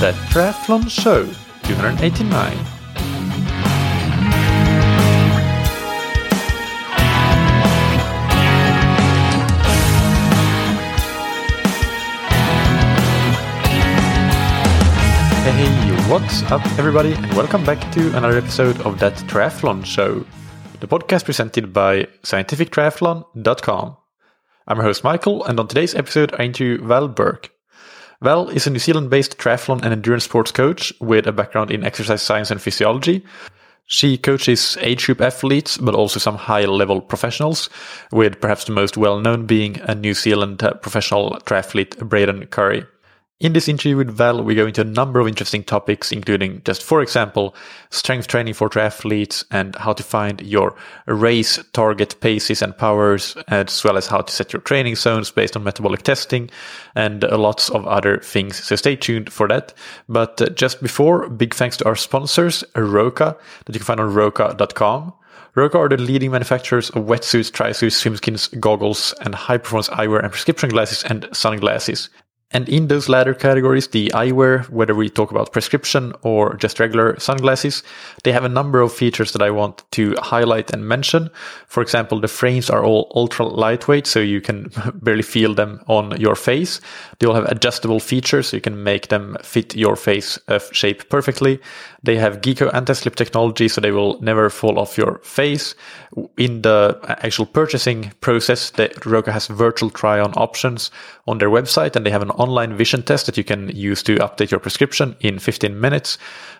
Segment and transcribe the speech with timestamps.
[0.00, 1.26] That Triathlon Show
[1.64, 2.56] 289.
[15.44, 20.24] Hey, what's up, everybody, and welcome back to another episode of That Triathlon Show,
[20.80, 23.96] the podcast presented by scientifictriathlon.com.
[24.66, 27.50] I'm your host, Mikael, and on today's episode, I interview Val Burke.
[28.22, 31.84] Val is a New Zealand based triathlon and endurance sports coach with a background in
[31.84, 33.24] exercise science and physiology.
[33.86, 37.70] She coaches age group athletes, but also some high level professionals,
[38.12, 42.84] with perhaps the most well known being a New Zealand uh, professional triathlete, Braden Currie.
[43.40, 46.82] In this interview with Val, we go into a number of interesting topics, including just,
[46.82, 47.54] for example,
[47.88, 50.76] strength training for triathletes and how to find your
[51.06, 55.56] race target paces and powers, as well as how to set your training zones based
[55.56, 56.50] on metabolic testing
[56.94, 58.62] and lots of other things.
[58.62, 59.72] So stay tuned for that.
[60.06, 64.12] But uh, just before, big thanks to our sponsors, Roka, that you can find on
[64.12, 65.14] roka.com.
[65.54, 70.30] Roka are the leading manufacturers of wetsuits, trisuits, swimskins, goggles, and high performance eyewear and
[70.30, 72.10] prescription glasses and sunglasses.
[72.52, 77.18] And in those latter categories, the eyewear, whether we talk about prescription or just regular
[77.20, 77.84] sunglasses,
[78.24, 81.30] they have a number of features that I want to highlight and mention.
[81.68, 86.20] For example, the frames are all ultra lightweight, so you can barely feel them on
[86.20, 86.80] your face.
[87.20, 91.08] They all have adjustable features, so you can make them fit your face uh, shape
[91.08, 91.60] perfectly.
[92.02, 95.76] They have Geko anti-slip technology, so they will never fall off your face.
[96.36, 100.90] In the actual purchasing process, the Roka has virtual try-on options
[101.28, 104.16] on their website, and they have an online vision test that you can use to
[104.16, 106.16] update your prescription in 15 minutes.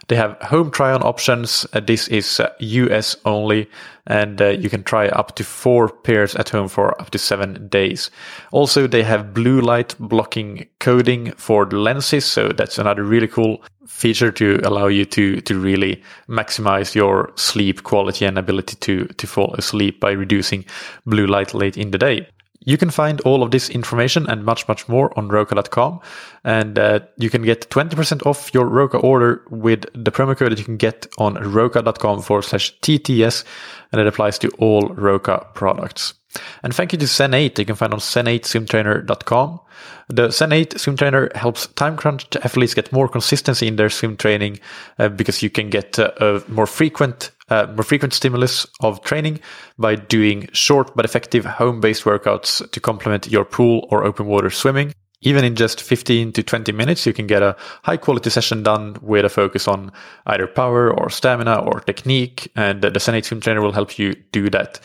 [0.08, 1.66] They have home try-on options.
[1.72, 3.68] Uh, this is uh, US only,
[4.06, 7.68] and uh, you can try up to four pairs at home for up to seven
[7.68, 8.10] days.
[8.52, 13.62] Also, they have blue light blocking coding for the lenses, so that's another really cool
[13.86, 19.26] feature to allow you to to really maximize your sleep quality and ability to to
[19.26, 20.64] fall asleep by reducing
[21.06, 22.26] blue light late in the day.
[22.70, 25.98] You can find all of this information and much, much more on Roka.com.
[26.44, 30.58] And uh, you can get 20% off your Roka order with the promo code that
[30.60, 33.42] you can get on Roka.com forward slash TTS.
[33.90, 36.14] And it applies to all Roka products.
[36.62, 37.58] And thank you to Zen8.
[37.58, 39.60] You can find on zen8swimtrainer.com.
[40.08, 44.60] The Zen8 swim trainer helps time crunched athletes get more consistency in their swim training
[45.00, 49.40] uh, because you can get uh, a more frequent uh, more frequent stimulus of training
[49.78, 54.92] by doing short but effective home-based workouts to complement your pool or open water swimming.
[55.22, 58.96] Even in just 15 to 20 minutes, you can get a high quality session done
[59.02, 59.92] with a focus on
[60.26, 62.50] either power or stamina or technique.
[62.56, 64.80] And the Zen8 Swim Trainer will help you do that.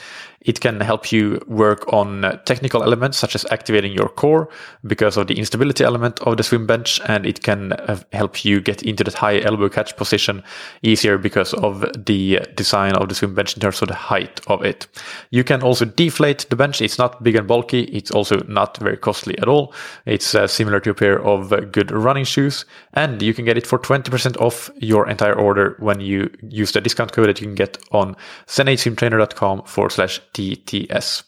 [0.45, 4.49] It can help you work on technical elements such as activating your core
[4.85, 7.01] because of the instability element of the swim bench.
[7.07, 10.43] And it can uh, help you get into that high elbow catch position
[10.83, 14.63] easier because of the design of the swim bench in terms of the height of
[14.63, 14.87] it.
[15.31, 16.81] You can also deflate the bench.
[16.81, 17.83] It's not big and bulky.
[17.85, 19.73] It's also not very costly at all.
[20.05, 22.65] It's uh, similar to a pair of uh, good running shoes.
[22.93, 26.81] And you can get it for 20% off your entire order when you use the
[26.81, 28.15] discount code that you can get on
[28.47, 31.23] zen8swimtrainer.com forward slash TTS.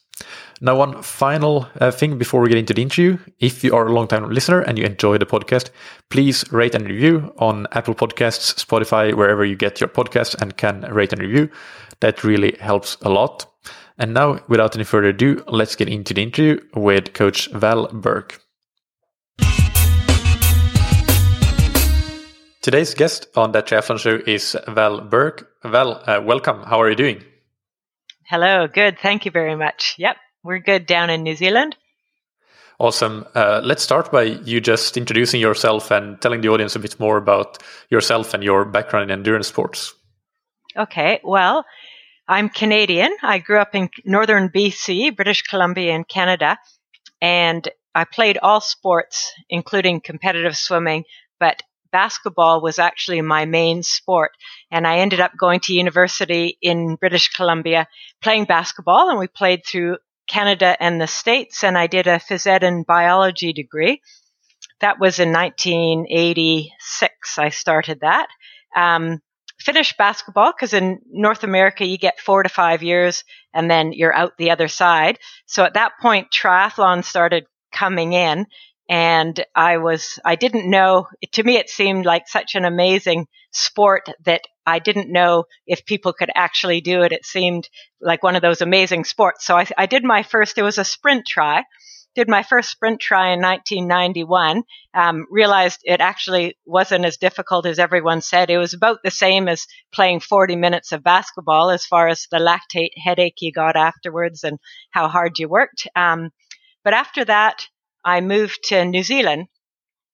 [0.59, 3.17] Now, one final uh, thing before we get into the interview.
[3.39, 5.69] If you are a long time listener and you enjoy the podcast,
[6.09, 10.81] please rate and review on Apple Podcasts, Spotify, wherever you get your podcasts and can
[10.91, 11.49] rate and review.
[11.99, 13.45] That really helps a lot.
[13.99, 18.41] And now, without any further ado, let's get into the interview with Coach Val Burke.
[22.61, 25.47] Today's guest on that triathlon show is Val Burke.
[25.63, 26.63] Val, uh, welcome.
[26.63, 27.23] How are you doing?
[28.29, 28.99] Hello, good.
[28.99, 29.95] Thank you very much.
[29.97, 31.77] Yep, we're good down in New Zealand.
[32.77, 33.25] Awesome.
[33.33, 37.15] Uh, let's start by you just introducing yourself and telling the audience a bit more
[37.15, 37.57] about
[37.89, 39.93] yourself and your background in endurance sports.
[40.75, 41.63] Okay, well,
[42.27, 43.15] I'm Canadian.
[43.23, 46.57] I grew up in northern BC, British Columbia, and Canada,
[47.21, 51.05] and I played all sports, including competitive swimming,
[51.39, 51.63] but
[51.97, 54.29] basketball was actually my main sport.
[54.69, 57.87] And I ended up going to university in British Columbia
[58.21, 59.97] playing basketball and we played through
[60.29, 64.01] Canada and the States and I did a phys ed and biology degree.
[64.79, 67.39] That was in 1986.
[67.39, 68.27] I started that.
[68.75, 69.19] Um,
[69.59, 73.23] finished basketball because in North America you get four to five years
[73.55, 75.17] and then you're out the other side.
[75.47, 78.45] So at that point, triathlon started coming in
[78.89, 84.09] and I was, I didn't know, to me it seemed like such an amazing sport
[84.25, 87.11] that I didn't know if people could actually do it.
[87.11, 87.67] It seemed
[88.01, 89.45] like one of those amazing sports.
[89.45, 91.63] So I, I did my first, it was a sprint try,
[92.15, 94.63] did my first sprint try in 1991.
[94.93, 98.49] Um, realized it actually wasn't as difficult as everyone said.
[98.49, 102.39] It was about the same as playing 40 minutes of basketball as far as the
[102.39, 104.57] lactate headache you got afterwards and
[104.91, 105.87] how hard you worked.
[105.95, 106.31] Um,
[106.83, 107.67] but after that,
[108.07, 109.49] I moved to New Zealand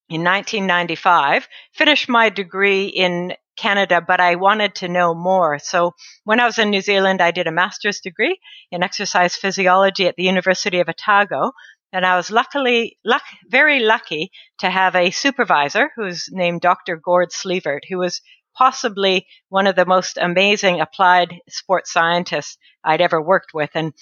[0.08, 5.60] in 1995, finished my degree in Canada, but I wanted to know more.
[5.60, 5.92] So
[6.24, 8.36] when I was in New Zealand, I did a master's degree
[8.72, 11.52] in exercise physiology at the University of Otago.
[11.92, 16.96] And I was luckily, luck, very lucky to have a supervisor who's named Dr.
[16.96, 18.20] Gord Sleivert, who was
[18.56, 23.70] possibly one of the most amazing applied sports scientists I'd ever worked with.
[23.74, 23.92] And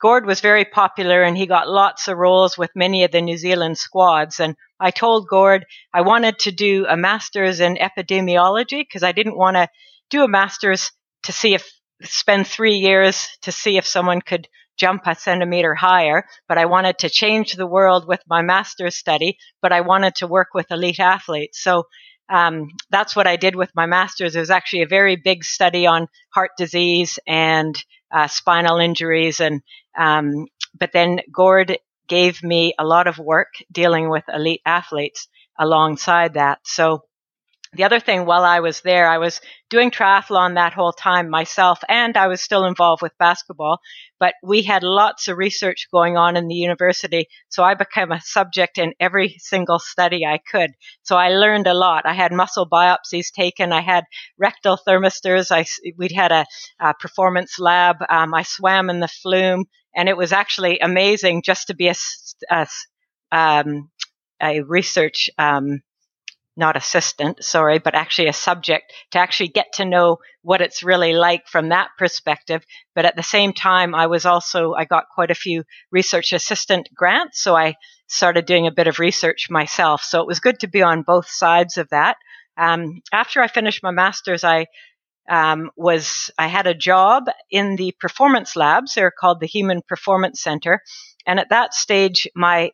[0.00, 3.36] Gord was very popular and he got lots of roles with many of the New
[3.36, 4.38] Zealand squads.
[4.38, 9.36] And I told Gord I wanted to do a master's in epidemiology because I didn't
[9.36, 9.68] want to
[10.10, 10.92] do a master's
[11.24, 11.68] to see if,
[12.02, 14.46] spend three years to see if someone could
[14.78, 19.36] jump a centimeter higher, but I wanted to change the world with my master's study,
[19.60, 21.60] but I wanted to work with elite athletes.
[21.60, 21.84] So
[22.28, 24.36] um, that's what I did with my master's.
[24.36, 27.74] It was actually a very big study on heart disease and
[28.10, 29.62] uh, spinal injuries, and
[29.96, 30.46] um,
[30.78, 31.78] but then Gord
[32.08, 35.28] gave me a lot of work dealing with elite athletes
[35.58, 36.60] alongside that.
[36.64, 37.02] So
[37.74, 41.80] the other thing while I was there, I was doing triathlon that whole time myself,
[41.88, 43.80] and I was still involved with basketball.
[44.18, 48.20] But we had lots of research going on in the university, so I became a
[48.20, 50.70] subject in every single study I could.
[51.02, 52.06] So I learned a lot.
[52.06, 53.72] I had muscle biopsies taken.
[53.72, 54.04] I had
[54.38, 55.50] rectal thermistors.
[55.50, 55.66] I
[55.96, 56.46] we had a,
[56.80, 57.96] a performance lab.
[58.08, 61.94] Um, I swam in the flume, and it was actually amazing just to be a,
[62.50, 62.66] a,
[63.30, 63.90] um,
[64.40, 65.28] a research.
[65.38, 65.82] Um,
[66.58, 71.12] not assistant, sorry, but actually a subject to actually get to know what it's really
[71.12, 72.64] like from that perspective.
[72.94, 76.88] But at the same time, I was also, I got quite a few research assistant
[76.94, 77.40] grants.
[77.40, 77.76] So I
[78.08, 80.02] started doing a bit of research myself.
[80.02, 82.16] So it was good to be on both sides of that.
[82.56, 84.66] Um, after I finished my master's, I
[85.28, 88.94] um, was I had a job in the performance labs.
[88.94, 90.82] They're called the Human Performance Center,
[91.26, 92.72] and at that stage, my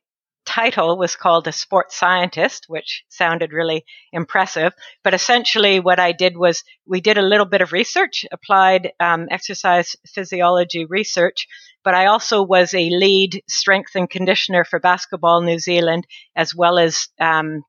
[0.55, 4.73] title was called a sports scientist, which sounded really impressive.
[5.03, 9.27] But essentially, what I did was we did a little bit of research, applied um,
[9.31, 11.49] exercise physiology research,
[11.83, 16.07] but I also was a lead strength and conditioner for Basketball New Zealand,
[16.37, 17.63] as well as um,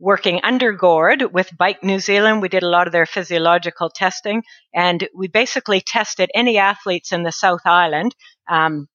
[0.00, 2.42] working under Gord with Bike New Zealand.
[2.42, 4.42] We did a lot of their physiological testing,
[4.74, 8.14] and we basically tested any athletes in the South Island.
[8.48, 8.88] Um,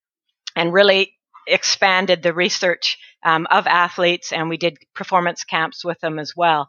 [0.54, 1.14] and really
[1.48, 6.68] expanded the research um, of athletes, and we did performance camps with them as well.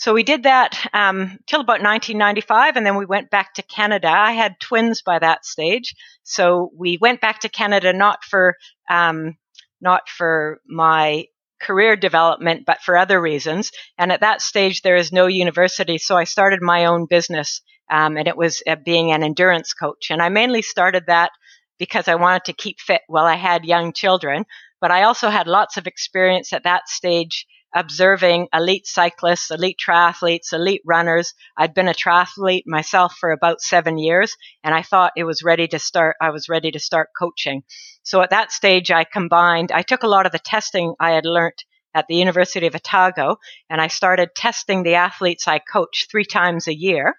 [0.00, 4.08] So we did that um, till about 1995, and then we went back to Canada.
[4.08, 8.56] I had twins by that stage, so we went back to Canada not for
[8.88, 9.36] um,
[9.80, 11.26] not for my
[11.60, 13.72] career development, but for other reasons.
[13.98, 17.60] And at that stage, there is no university, so I started my own business,
[17.90, 20.10] um, and it was uh, being an endurance coach.
[20.10, 21.30] And I mainly started that
[21.78, 24.44] because I wanted to keep fit while I had young children.
[24.80, 30.52] But I also had lots of experience at that stage observing elite cyclists, elite triathletes,
[30.52, 31.34] elite runners.
[31.56, 35.68] I'd been a triathlete myself for about seven years and I thought it was ready
[35.68, 37.62] to start, I was ready to start coaching.
[38.02, 41.24] So at that stage, I combined, I took a lot of the testing I had
[41.24, 43.36] learnt at the University of Otago
[43.68, 47.14] and I started testing the athletes I coach three times a year.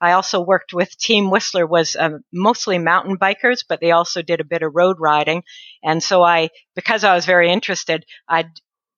[0.00, 4.40] I also worked with Team Whistler was uh, mostly mountain bikers, but they also did
[4.40, 5.42] a bit of road riding.
[5.82, 8.50] And so I, because I was very interested, I'd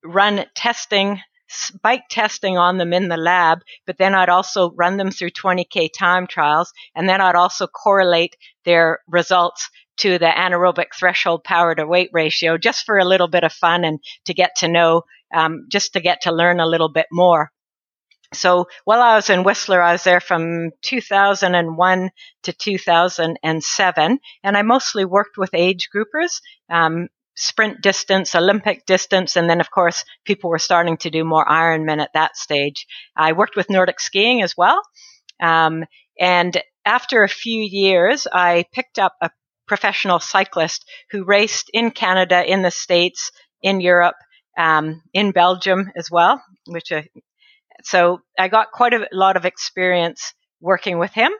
[0.04, 1.20] run testing,
[1.82, 5.88] bike testing on them in the lab, but then I'd also run them through 20K
[5.96, 6.72] time trials.
[6.94, 12.56] And then I'd also correlate their results to the anaerobic threshold power to weight ratio
[12.56, 15.02] just for a little bit of fun and to get to know,
[15.34, 17.50] um, just to get to learn a little bit more.
[18.32, 22.10] So while I was in Whistler, I was there from 2001
[22.44, 29.50] to 2007, and I mostly worked with age groupers, um, sprint distance, Olympic distance, and
[29.50, 32.86] then of course people were starting to do more Ironman at that stage.
[33.16, 34.80] I worked with Nordic skiing as well,
[35.40, 35.84] um,
[36.18, 39.30] and after a few years, I picked up a
[39.66, 43.32] professional cyclist who raced in Canada, in the States,
[43.62, 44.16] in Europe,
[44.56, 47.02] um, in Belgium as well, which uh,
[47.84, 51.32] so I got quite a lot of experience working with him.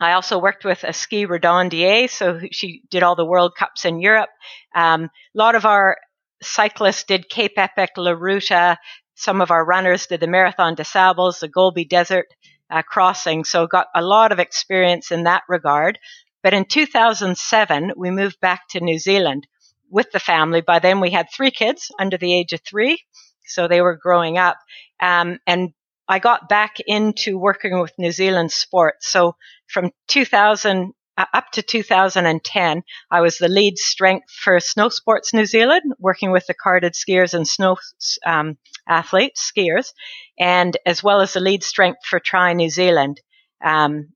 [0.00, 4.00] I also worked with a ski randonneur, so she did all the World Cups in
[4.00, 4.30] Europe.
[4.74, 5.96] Um, a lot of our
[6.42, 8.78] cyclists did Cape Epic, La Ruta.
[9.16, 12.26] Some of our runners did the Marathon des Sables, the Gobi Desert
[12.70, 13.44] uh, crossing.
[13.44, 15.98] So got a lot of experience in that regard.
[16.42, 19.48] But in 2007, we moved back to New Zealand
[19.90, 20.60] with the family.
[20.60, 23.02] By then, we had three kids under the age of three,
[23.44, 24.58] so they were growing up.
[25.00, 25.72] Um, and
[26.08, 29.08] I got back into working with New Zealand sports.
[29.08, 29.36] So
[29.68, 35.46] from 2000 uh, up to 2010, I was the lead strength for Snow Sports New
[35.46, 37.76] Zealand, working with the carded skiers and snow
[38.24, 38.56] um,
[38.88, 39.92] athletes, skiers,
[40.38, 43.20] and as well as the lead strength for Tri New Zealand.
[43.64, 44.10] Um,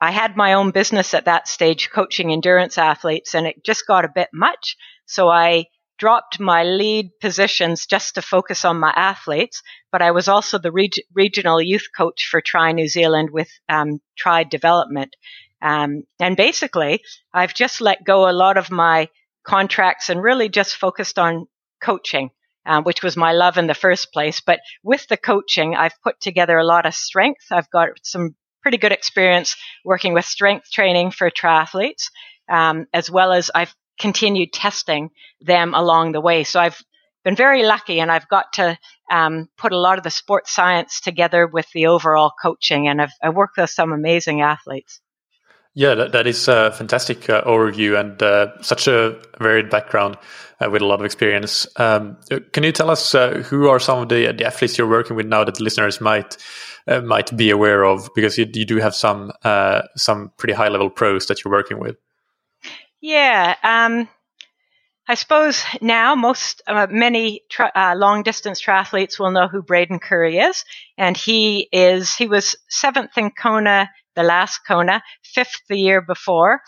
[0.00, 4.04] I had my own business at that stage, coaching endurance athletes, and it just got
[4.04, 4.76] a bit much.
[5.06, 5.66] So I
[6.00, 10.72] dropped my lead positions just to focus on my athletes, but I was also the
[10.72, 15.14] reg- regional youth coach for Tri New Zealand with um, Tri Development.
[15.62, 17.02] Um, and basically,
[17.34, 19.10] I've just let go a lot of my
[19.44, 21.46] contracts and really just focused on
[21.82, 22.30] coaching,
[22.64, 24.40] uh, which was my love in the first place.
[24.40, 27.44] But with the coaching, I've put together a lot of strength.
[27.50, 29.54] I've got some pretty good experience
[29.84, 32.04] working with strength training for triathletes,
[32.50, 36.42] um, as well as I've continued testing them along the way.
[36.42, 36.82] So I've
[37.22, 38.78] been very lucky and I've got to
[39.10, 43.12] um, put a lot of the sports science together with the overall coaching and I've,
[43.22, 45.00] I've worked with some amazing athletes.
[45.74, 50.16] Yeah, that, that is a fantastic uh, overview and uh, such a varied background
[50.60, 51.66] uh, with a lot of experience.
[51.76, 52.18] Um,
[52.52, 55.26] can you tell us uh, who are some of the, the, athletes you're working with
[55.26, 56.36] now that listeners might
[56.88, 58.10] uh, might be aware of?
[58.16, 61.78] Because you, you do have some uh, some pretty high level pros that you're working
[61.78, 61.96] with.
[63.00, 64.08] Yeah, um,
[65.08, 70.38] I suppose now most uh, many tri- long distance triathletes will know who Braden Currie
[70.38, 70.64] is,
[70.96, 76.60] and he is he was seventh in Kona the last Kona, fifth the year before,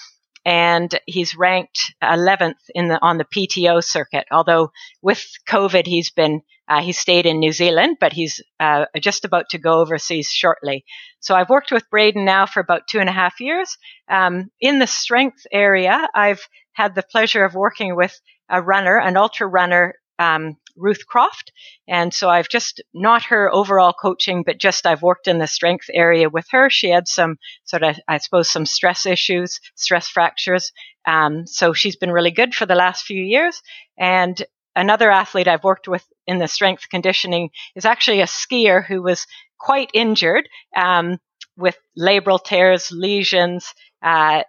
[0.44, 4.26] and he's ranked 11th in the on the PTO circuit.
[4.30, 9.25] Although with COVID, he's been uh, he stayed in New Zealand, but he's uh, just
[9.25, 10.84] about to go overseas shortly.
[11.20, 13.76] So I've worked with Braden now for about two and a half years.
[14.08, 16.40] Um, in the strength area, I've
[16.72, 18.18] had the pleasure of working with
[18.49, 21.52] a runner, an ultra runner um, Ruth Croft.
[21.88, 25.86] And so I've just not her overall coaching, but just I've worked in the strength
[25.92, 26.70] area with her.
[26.70, 30.72] She had some sort of, I suppose, some stress issues, stress fractures.
[31.06, 33.60] Um, so she's been really good for the last few years.
[33.98, 34.42] And
[34.74, 39.26] another athlete I've worked with in the strength conditioning is actually a skier who was
[39.58, 41.18] quite injured um,
[41.56, 44.42] with labral tears, lesions, uh,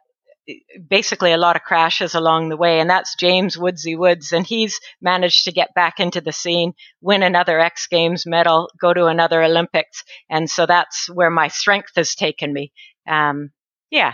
[0.90, 4.80] basically a lot of crashes along the way, and that's James Woodsy Woods, and he's
[5.02, 9.42] managed to get back into the scene, win another X Games medal, go to another
[9.42, 12.72] Olympics, and so that's where my strength has taken me.
[13.08, 13.52] Um,
[13.90, 14.14] yeah.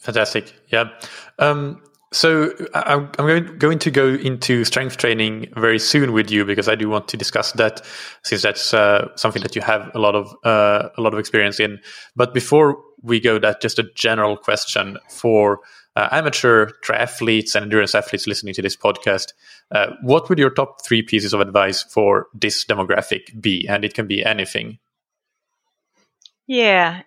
[0.00, 0.52] Fantastic.
[0.68, 0.90] Yeah.
[1.38, 1.82] Um,
[2.14, 6.76] so I'm, going, going to go into strength training very soon with you because I
[6.76, 7.84] do want to discuss that
[8.22, 11.58] since that's uh, something that you have a lot of uh, a lot of experience
[11.58, 11.80] in.
[12.14, 15.60] But before we go, that just a general question for
[15.96, 19.32] uh, amateur triathletes and endurance athletes listening to this podcast.
[19.72, 23.66] Uh, what would your top three pieces of advice for this demographic be?
[23.68, 24.78] And it can be anything.
[26.46, 27.02] Yeah,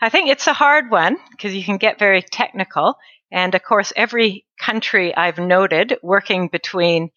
[0.00, 2.96] I think it's a hard one because you can get very technical.
[3.34, 7.10] And of course, every country I've noted working between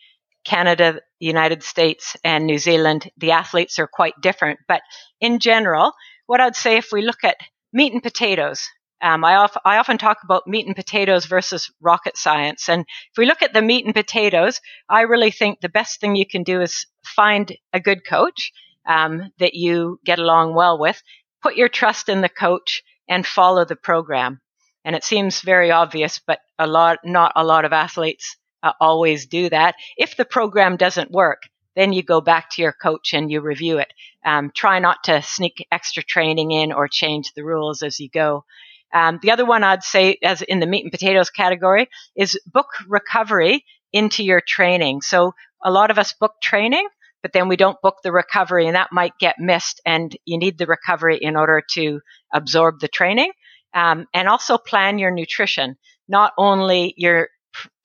[0.44, 4.60] Canada, the United States, and New Zealand, the athletes are quite different.
[4.68, 4.82] But
[5.22, 5.94] in general,
[6.26, 7.38] what I'd say if we look at
[7.72, 8.68] meat and potatoes,
[9.00, 12.68] um, I, of, I, often talk about meat and potatoes versus rocket science.
[12.68, 12.82] And
[13.12, 14.60] if we look at the meat and potatoes,
[14.90, 18.52] I really think the best thing you can do is find a good coach
[18.88, 21.00] um, that you get along well with,
[21.44, 24.42] put your trust in the coach, and follow the program.
[24.88, 29.26] And it seems very obvious, but a lot, not a lot of athletes uh, always
[29.26, 29.76] do that.
[29.98, 31.42] If the program doesn't work,
[31.76, 33.92] then you go back to your coach and you review it.
[34.26, 38.46] Um, try not to sneak extra training in or change the rules as you go.
[38.94, 42.68] Um, the other one I'd say, as in the meat and potatoes category, is book
[42.88, 45.02] recovery into your training.
[45.02, 46.88] So a lot of us book training,
[47.22, 49.82] but then we don't book the recovery, and that might get missed.
[49.86, 52.00] And you need the recovery in order to
[52.34, 53.34] absorb the training
[53.74, 57.30] um, and also plan your nutrition, not only your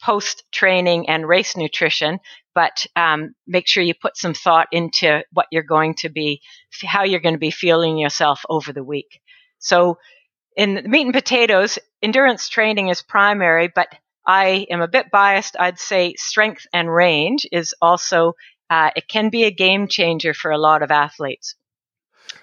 [0.02, 2.18] post training and race nutrition,
[2.54, 6.40] but um, make sure you put some thought into what you're going to be,
[6.84, 9.20] how you're going to be feeling yourself over the week.
[9.58, 9.98] So,
[10.54, 13.88] in meat and potatoes, endurance training is primary, but
[14.26, 15.56] I am a bit biased.
[15.58, 18.34] I'd say strength and range is also,
[18.68, 21.54] uh, it can be a game changer for a lot of athletes.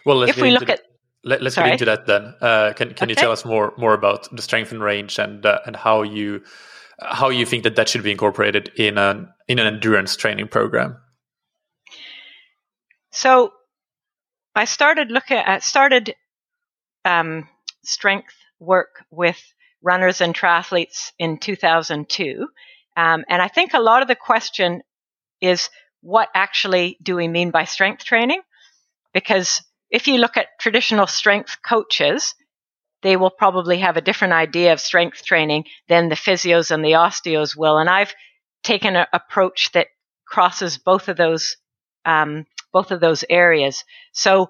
[0.06, 0.82] Well, if we look at
[1.24, 2.34] let, us get into that then.
[2.42, 3.12] Uh, can can okay.
[3.12, 6.42] you tell us more more about the strength and range and uh, and how you
[7.02, 10.98] how you think that that should be incorporated in an in an endurance training program?
[13.12, 13.52] So,
[14.56, 16.16] I started looking at started
[17.06, 17.48] um,
[17.84, 19.42] strength work with
[19.82, 22.48] runners and triathletes in 2002,
[22.98, 24.82] Um, and I think a lot of the question
[25.42, 25.70] is
[26.02, 28.42] what actually do we mean by strength training?
[29.14, 32.36] Because if you look at traditional strength coaches,
[33.02, 36.94] they will probably have a different idea of strength training than the physios and the
[36.94, 37.78] osteos will.
[37.78, 38.14] And I've
[38.64, 39.88] taken an approach that
[40.28, 41.58] crosses both of those
[42.06, 43.84] um, both of those areas.
[44.12, 44.50] So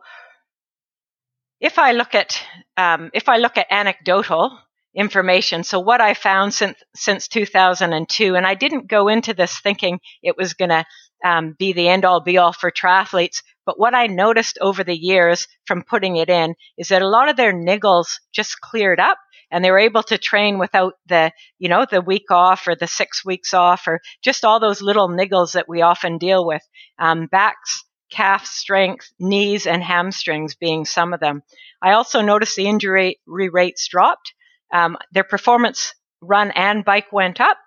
[1.60, 2.42] if I look at
[2.78, 4.58] um, if I look at anecdotal
[4.96, 10.00] information, so what I found since since 2002, and I didn't go into this thinking
[10.24, 10.86] it was going to
[11.24, 14.98] um, be the end all be all for triathletes, but what I noticed over the
[14.98, 19.20] years from putting it in is that a lot of their niggles just cleared up
[19.52, 22.88] and they were able to train without the, you know, the week off or the
[22.88, 26.62] six weeks off or just all those little niggles that we often deal with.
[26.98, 31.44] Um, backs, calf strength, knees, and hamstrings being some of them.
[31.82, 34.34] I also noticed the injury rates dropped.
[34.74, 37.58] Um, their performance run and bike went up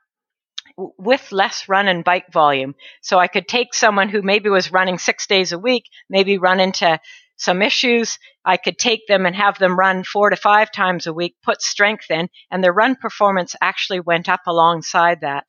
[0.77, 2.75] with less run and bike volume.
[3.01, 6.61] So I could take someone who maybe was running six days a week, maybe run
[6.61, 7.01] into
[7.37, 8.19] some issues.
[8.45, 11.63] I could take them and have them run four to five times a week, put
[11.63, 15.45] strength in, and their run performance actually went up alongside that.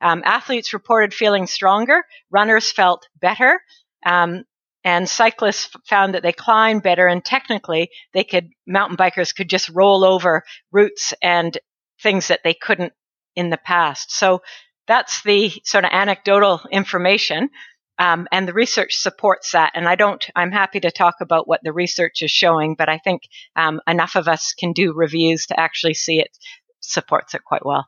[0.00, 3.60] Um, athletes reported feeling stronger, runners felt better,
[4.04, 4.44] um,
[4.84, 7.06] and cyclists found that they climbed better.
[7.06, 11.56] And technically, they could mountain bikers could just roll over roots and
[12.02, 12.92] things that they couldn't
[13.34, 14.12] in the past.
[14.12, 14.42] So
[14.86, 17.50] that's the sort of anecdotal information.
[17.98, 19.72] Um, and the research supports that.
[19.74, 22.98] And I don't, I'm happy to talk about what the research is showing, but I
[22.98, 23.22] think
[23.56, 26.36] um, enough of us can do reviews to actually see it
[26.80, 27.86] supports it quite well.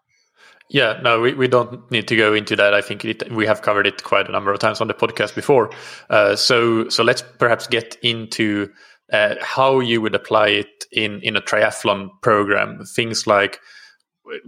[0.70, 2.74] Yeah, no, we, we don't need to go into that.
[2.74, 5.34] I think it, we have covered it quite a number of times on the podcast
[5.34, 5.70] before.
[6.10, 8.70] Uh, so, so let's perhaps get into
[9.12, 12.84] uh, how you would apply it in, in a triathlon program.
[12.84, 13.60] Things like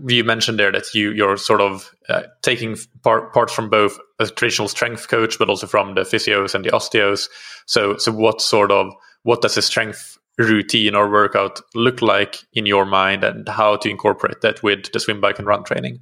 [0.07, 4.27] you mentioned there that you you're sort of uh, taking part, parts from both a
[4.27, 7.29] traditional strength coach, but also from the physios and the osteos.
[7.67, 12.67] So, so what sort of what does a strength routine or workout look like in
[12.67, 16.01] your mind, and how to incorporate that with the swim, bike, and run training?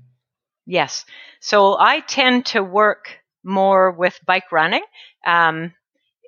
[0.66, 1.05] Yes,
[1.40, 4.83] so I tend to work more with bike running.
[5.26, 5.72] Um,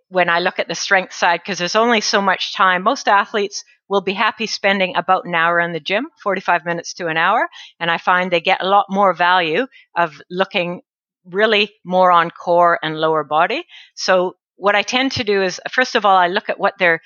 [0.08, 2.82] when I look at the strength side, because there's only so much time.
[2.82, 7.08] Most athletes will be happy spending about an hour in the gym, 45 minutes to
[7.08, 7.48] an hour.
[7.80, 10.82] And I find they get a lot more value of looking
[11.24, 13.64] really more on core and lower body.
[13.96, 17.00] So what I tend to do is, first of all, I look at what their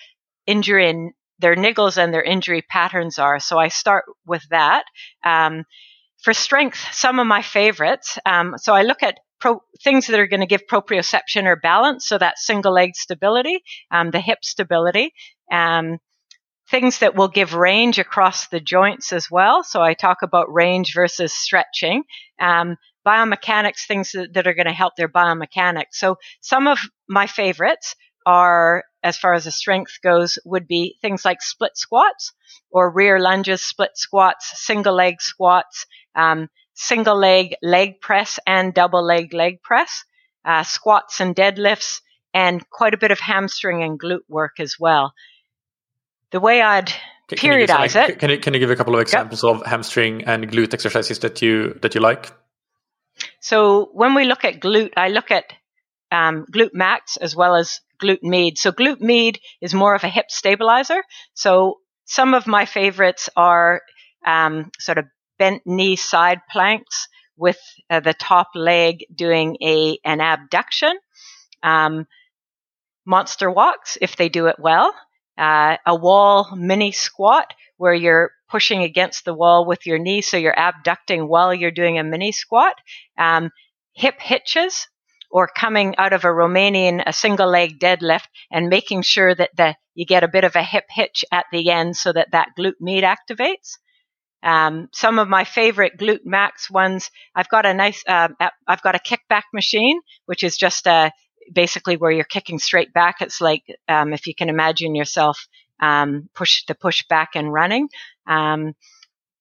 [0.47, 3.41] injury and their niggles and their injury patterns are.
[3.41, 4.85] So I start with that.
[5.25, 5.65] Um,
[6.23, 8.19] for strength, some of my favorites.
[8.27, 12.07] Um, so I look at pro- things that are going to give proprioception or balance,
[12.07, 15.13] so that single leg stability, um, the hip stability,
[15.51, 15.99] um,
[16.71, 19.63] things that will give range across the joints as well.
[19.63, 22.05] So I talk about range versus stretching.
[22.41, 25.93] Um, biomechanics, things that, that are going to help their biomechanics.
[25.93, 27.95] So some of my favorites
[28.27, 32.33] are, as far as the strength goes, would be things like split squats
[32.71, 39.05] or rear lunges, split squats, single leg squats, um, single leg leg press and double
[39.05, 40.05] leg leg press,
[40.45, 42.01] uh, squats and deadlifts,
[42.33, 45.13] and quite a bit of hamstring and glute work as well.
[46.35, 46.93] The way I'd
[47.29, 48.19] can, periodize can it.
[48.19, 49.55] Can you, can you give a couple of examples yep.
[49.55, 52.33] of hamstring and glute exercises that you that you like?
[53.39, 55.45] So when we look at glute, I look at
[56.11, 58.59] um, glute max as well as glute med.
[58.59, 61.05] So glute med is more of a hip stabilizer.
[61.35, 63.83] So some of my favorites are
[64.27, 65.05] um, sort of
[65.39, 70.99] bent knee side planks with uh, the top leg doing a an abduction.
[71.63, 72.09] Um,
[73.07, 74.93] monster walks if they do it well.
[75.37, 80.37] Uh, a wall mini squat where you're pushing against the wall with your knee, so
[80.37, 82.75] you're abducting while you're doing a mini squat.
[83.19, 83.51] Um,
[83.95, 84.87] hip hitches
[85.31, 89.75] or coming out of a Romanian a single leg deadlift and making sure that the
[89.95, 92.81] you get a bit of a hip hitch at the end so that that glute
[92.81, 93.79] med activates.
[94.45, 98.29] Um, some of my favorite glute max ones, I've got a nice, uh,
[98.69, 101.13] I've got a kickback machine, which is just a,
[101.53, 103.17] basically where you're kicking straight back.
[103.21, 105.47] It's like, um, if you can imagine yourself,
[105.81, 107.89] um, push the push back and running.
[108.27, 108.75] Um,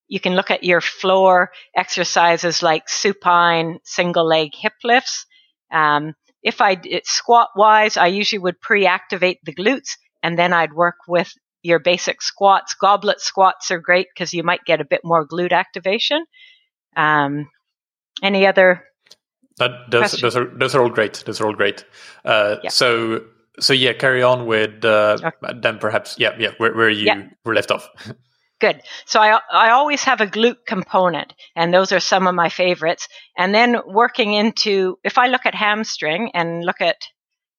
[0.07, 5.25] you can look at your floor exercises like supine single leg hip lifts.
[5.71, 6.13] Um,
[6.43, 11.33] if I squat wise, I usually would pre-activate the glutes and then I'd work with
[11.61, 12.75] your basic squats.
[12.75, 16.25] Goblet squats are great because you might get a bit more glute activation.
[16.95, 17.49] Um,
[18.21, 18.83] any other?
[19.57, 21.23] That, those, those, are those are all great.
[21.25, 21.85] Those are all great.
[22.25, 22.69] Uh, yeah.
[22.69, 23.23] So
[23.59, 25.59] so yeah, carry on with uh, okay.
[25.61, 27.27] then perhaps yeah yeah where where you yeah.
[27.45, 27.87] were left off.
[28.59, 28.81] Good.
[29.05, 33.09] So I, I always have a glute component, and those are some of my favorites.
[33.37, 36.95] And then working into, if I look at hamstring and look at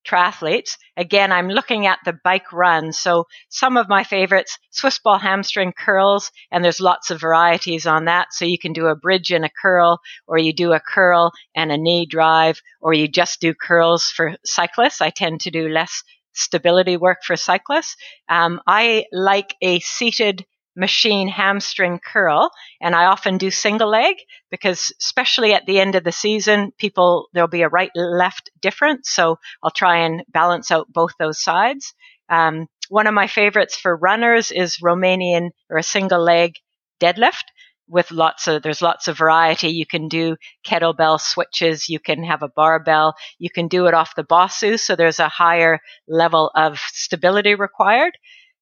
[0.04, 2.92] triathletes, again, I'm looking at the bike run.
[2.92, 8.06] So some of my favorites, Swiss ball hamstring curls, and there's lots of varieties on
[8.06, 8.32] that.
[8.32, 11.72] So you can do a bridge and a curl, or you do a curl and
[11.72, 15.00] a knee drive, or you just do curls for cyclists.
[15.00, 16.02] I tend to do less
[16.34, 17.96] stability work for cyclists.
[18.28, 20.44] Um, I like a seated
[20.76, 24.16] machine hamstring curl and I often do single leg
[24.50, 29.10] because especially at the end of the season people there'll be a right left difference.
[29.10, 31.94] So I'll try and balance out both those sides.
[32.28, 36.54] Um, one of my favorites for runners is Romanian or a single leg
[37.00, 37.44] deadlift
[37.86, 39.68] with lots of there's lots of variety.
[39.68, 44.16] You can do kettlebell switches you can have a barbell you can do it off
[44.16, 48.16] the Bosu so there's a higher level of stability required.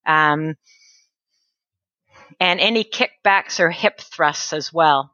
[0.05, 0.57] Um,
[2.41, 5.13] and any kickbacks or hip thrusts as well.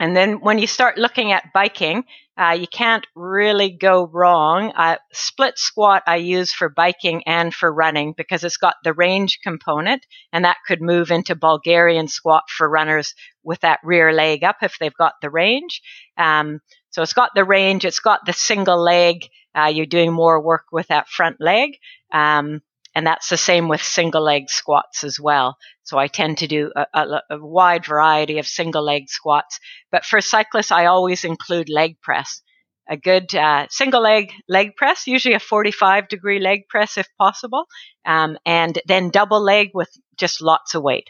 [0.00, 2.04] And then when you start looking at biking,
[2.38, 4.72] uh, you can't really go wrong.
[4.74, 9.40] Uh, split squat I use for biking and for running because it's got the range
[9.42, 14.56] component, and that could move into Bulgarian squat for runners with that rear leg up
[14.62, 15.82] if they've got the range.
[16.16, 19.28] Um, so it's got the range, it's got the single leg.
[19.54, 21.72] Uh, you're doing more work with that front leg.
[22.10, 22.62] Um,
[23.00, 25.56] and that's the same with single leg squats as well.
[25.84, 29.58] So I tend to do a, a, a, wide variety of single leg squats.
[29.90, 32.42] But for cyclists, I always include leg press.
[32.90, 37.64] A good uh, single leg leg press, usually a 45 degree leg press if possible,
[38.04, 41.08] um, and then double leg with just lots of weight.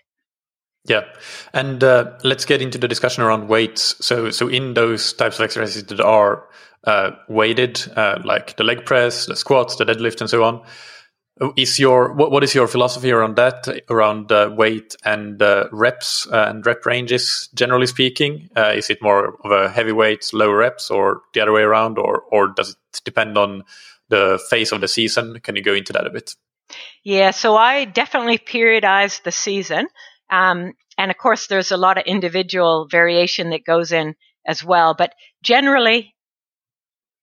[0.85, 1.07] Yeah,
[1.53, 3.97] and uh, let's get into the discussion around weights.
[4.07, 6.47] So, so in those types of exercises that are
[6.85, 10.63] uh, weighted, uh, like the leg press, the squats, the deadlift, and so on,
[11.57, 16.27] is your what, what is your philosophy around that around uh, weight and uh, reps
[16.29, 18.51] uh, and rep ranges generally speaking?
[18.57, 22.23] Uh, is it more of a heavyweight low reps or the other way around or
[22.31, 23.65] or does it depend on
[24.09, 25.41] the phase of the season?
[25.41, 26.35] Can you go into that a bit?
[27.03, 29.89] Yeah so i definitely periodize the season.
[30.29, 34.15] Um, and of course there's a lot of individual variation that goes in
[34.47, 36.15] as well but generally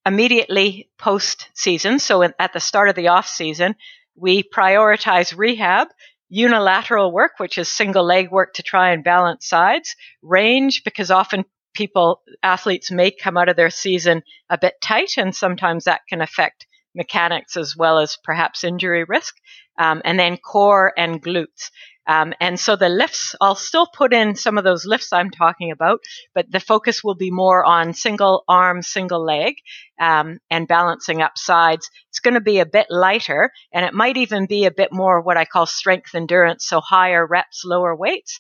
[0.06, 3.76] immediately post season so at the start of the off season
[4.18, 5.88] we prioritize rehab,
[6.30, 11.46] unilateral work, which is single leg work to try and balance sides, range, because often
[11.74, 16.22] people, athletes may come out of their season a bit tight, and sometimes that can
[16.22, 19.36] affect mechanics as well as perhaps injury risk,
[19.78, 21.70] um, and then core and glutes.
[22.08, 25.72] Um, and so the lifts, I'll still put in some of those lifts I'm talking
[25.72, 26.00] about,
[26.34, 29.56] but the focus will be more on single arm, single leg,
[30.00, 31.90] um, and balancing up sides.
[32.10, 35.22] It's going to be a bit lighter, and it might even be a bit more
[35.22, 38.40] what I call strength endurance, so higher reps, lower weights.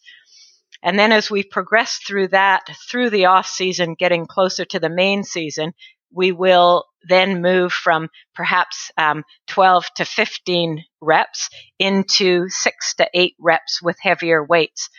[0.83, 4.89] And then as we progress through that, through the off season, getting closer to the
[4.89, 5.73] main season,
[6.11, 13.35] we will then move from perhaps um, 12 to 15 reps into six to eight
[13.39, 14.89] reps with heavier weights.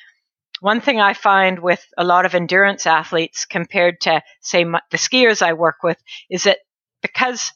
[0.60, 5.42] One thing I find with a lot of endurance athletes compared to, say, the skiers
[5.42, 5.98] I work with
[6.30, 6.58] is that
[7.02, 7.52] because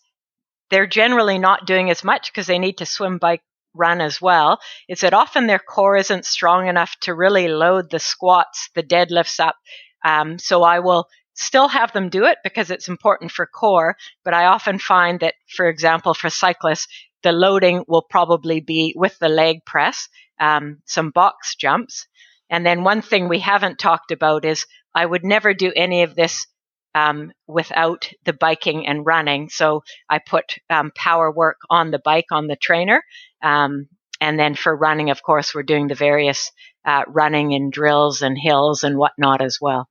[0.71, 3.43] they're generally not doing as much because they need to swim, bike,
[3.75, 7.99] run as well, is that often their core isn't strong enough to really load the
[7.99, 9.57] squats, the deadlifts up.
[10.05, 13.97] Um, so I will still have them do it because it's important for core.
[14.25, 16.89] But I often find that, for example, for cyclists,
[17.23, 20.09] the loading will probably be with the leg press,
[20.41, 22.07] um, some box jumps.
[22.51, 26.15] And then one thing we haven't talked about is I would never do any of
[26.15, 26.47] this
[26.95, 29.49] um, without the biking and running.
[29.49, 33.03] So I put um, power work on the bike on the trainer.
[33.43, 33.89] Um,
[34.21, 36.53] and then for running, of course, we're doing the various
[36.85, 39.89] uh, running and drills and hills and whatnot as well.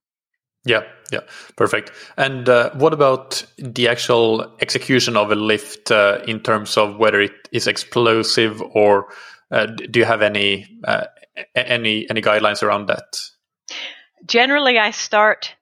[0.64, 1.22] Yeah, yeah,
[1.56, 1.92] perfect.
[2.18, 7.20] And uh, what about the actual execution of a lift uh, in terms of whether
[7.20, 9.08] it is explosive or
[9.50, 11.06] uh, do you have any uh,
[11.56, 13.20] any any guidelines around that?
[14.26, 15.56] Generally, I start.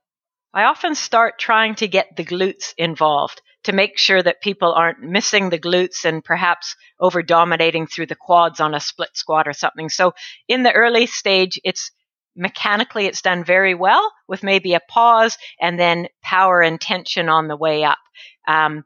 [0.53, 5.01] I often start trying to get the glutes involved to make sure that people aren't
[5.01, 9.53] missing the glutes and perhaps over dominating through the quads on a split squat or
[9.53, 9.89] something.
[9.89, 10.13] So
[10.47, 11.91] in the early stage, it's
[12.35, 17.47] mechanically it's done very well with maybe a pause and then power and tension on
[17.47, 17.97] the way up.
[18.47, 18.83] Um,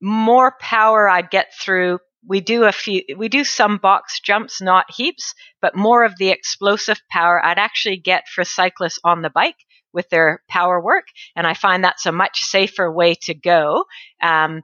[0.00, 2.00] more power I'd get through.
[2.26, 6.30] We do a few, we do some box jumps, not heaps, but more of the
[6.30, 9.56] explosive power I'd actually get for cyclists on the bike
[9.92, 11.04] with their power work.
[11.36, 13.84] And I find that's a much safer way to go.
[14.22, 14.62] Um,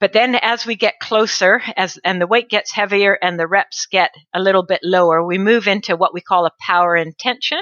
[0.00, 3.86] but then as we get closer as and the weight gets heavier and the reps
[3.86, 7.60] get a little bit lower, we move into what we call a power intention.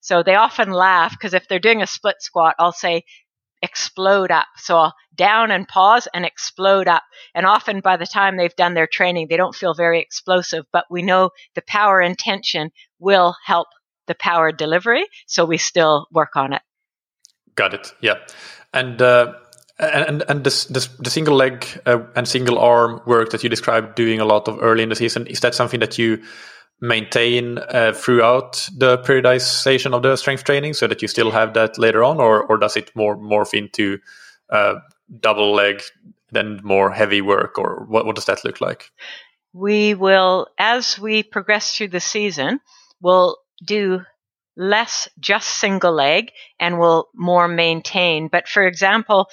[0.00, 3.04] So they often laugh because if they're doing a split squat, I'll say
[3.62, 4.46] explode up.
[4.56, 7.02] So I'll down and pause and explode up.
[7.34, 10.84] And often by the time they've done their training, they don't feel very explosive, but
[10.90, 13.68] we know the power intention will help
[14.06, 15.04] the power delivery.
[15.26, 16.62] So we still work on it.
[17.54, 17.92] Got it.
[18.00, 18.18] Yeah.
[18.72, 19.34] And, uh,
[19.78, 23.94] and and this, this, the single leg uh, and single arm work that you described
[23.94, 26.22] doing a lot of early in the season is that something that you
[26.80, 31.78] maintain uh, throughout the periodization of the strength training so that you still have that
[31.78, 32.18] later on?
[32.18, 33.98] Or or does it more morph into
[34.50, 34.76] uh,
[35.20, 35.82] double leg
[36.32, 37.58] then more heavy work?
[37.58, 38.90] Or what, what does that look like?
[39.52, 42.60] We will as we progress through the season
[43.00, 44.02] we'll do
[44.56, 48.28] less just single leg and will more maintain.
[48.28, 49.28] But for example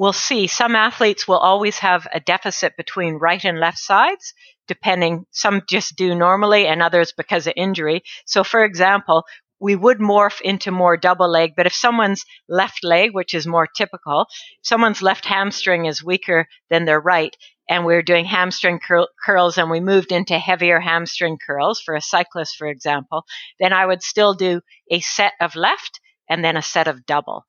[0.00, 4.32] we'll see some athletes will always have a deficit between right and left sides,
[4.66, 5.26] depending.
[5.30, 8.02] Some just do normally and others because of injury.
[8.24, 9.24] So, for example,
[9.60, 13.66] we would morph into more double leg, but if someone's left leg, which is more
[13.66, 14.24] typical,
[14.62, 17.36] someone's left hamstring is weaker than their right,
[17.68, 22.00] and we're doing hamstring cur- curls and we moved into heavier hamstring curls for a
[22.00, 23.26] cyclist, for example,
[23.58, 27.44] then I would still do a set of left and then a set of double.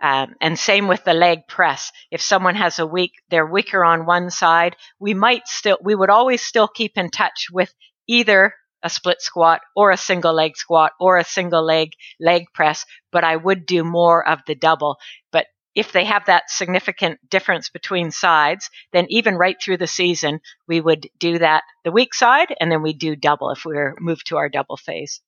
[0.00, 1.90] Um, and same with the leg press.
[2.10, 6.10] If someone has a weak, they're weaker on one side, we might still, we would
[6.10, 7.74] always still keep in touch with
[8.06, 12.84] either a split squat or a single leg squat or a single leg leg press,
[13.10, 14.98] but I would do more of the double.
[15.32, 20.40] But if they have that significant difference between sides, then even right through the season,
[20.66, 23.94] we would do that the weak side and then we do double if we are
[23.98, 25.20] moved to our double phase.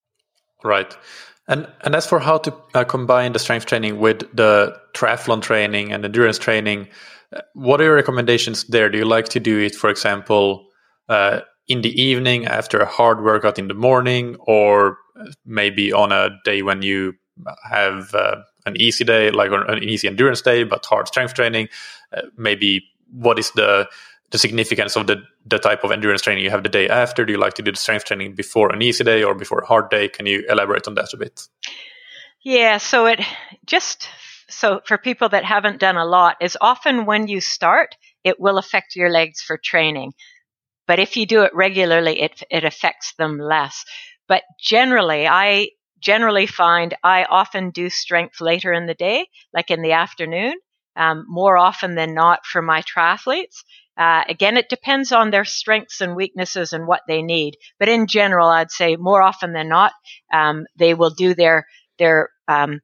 [0.64, 0.96] Right.
[1.49, 5.92] And and as for how to uh, combine the strength training with the triathlon training
[5.92, 6.88] and endurance training,
[7.35, 8.88] uh, what are your recommendations there?
[8.88, 10.68] Do you like to do it, for example,
[11.09, 14.99] uh, in the evening after a hard workout in the morning, or
[15.44, 17.14] maybe on a day when you
[17.68, 21.68] have uh, an easy day, like an easy endurance day, but hard strength training?
[22.16, 23.88] Uh, maybe what is the
[24.31, 27.25] the significance of the the type of endurance training you have the day after?
[27.25, 29.66] Do you like to do the strength training before an easy day or before a
[29.66, 30.09] hard day?
[30.09, 31.49] Can you elaborate on that a bit?
[32.43, 33.21] Yeah, so it
[33.66, 34.09] just
[34.49, 38.59] so for people that haven't done a lot is often when you start, it will
[38.59, 40.12] affect your legs for training.
[40.87, 43.85] But if you do it regularly, it it affects them less.
[44.27, 49.83] But generally, I generally find I often do strength later in the day, like in
[49.83, 50.55] the afternoon,
[50.97, 53.62] um, more often than not for my triathletes.
[54.00, 57.56] Uh, again, it depends on their strengths and weaknesses and what they need.
[57.78, 59.92] But in general, I'd say more often than not,
[60.32, 61.66] um, they will do their
[61.98, 62.80] their um,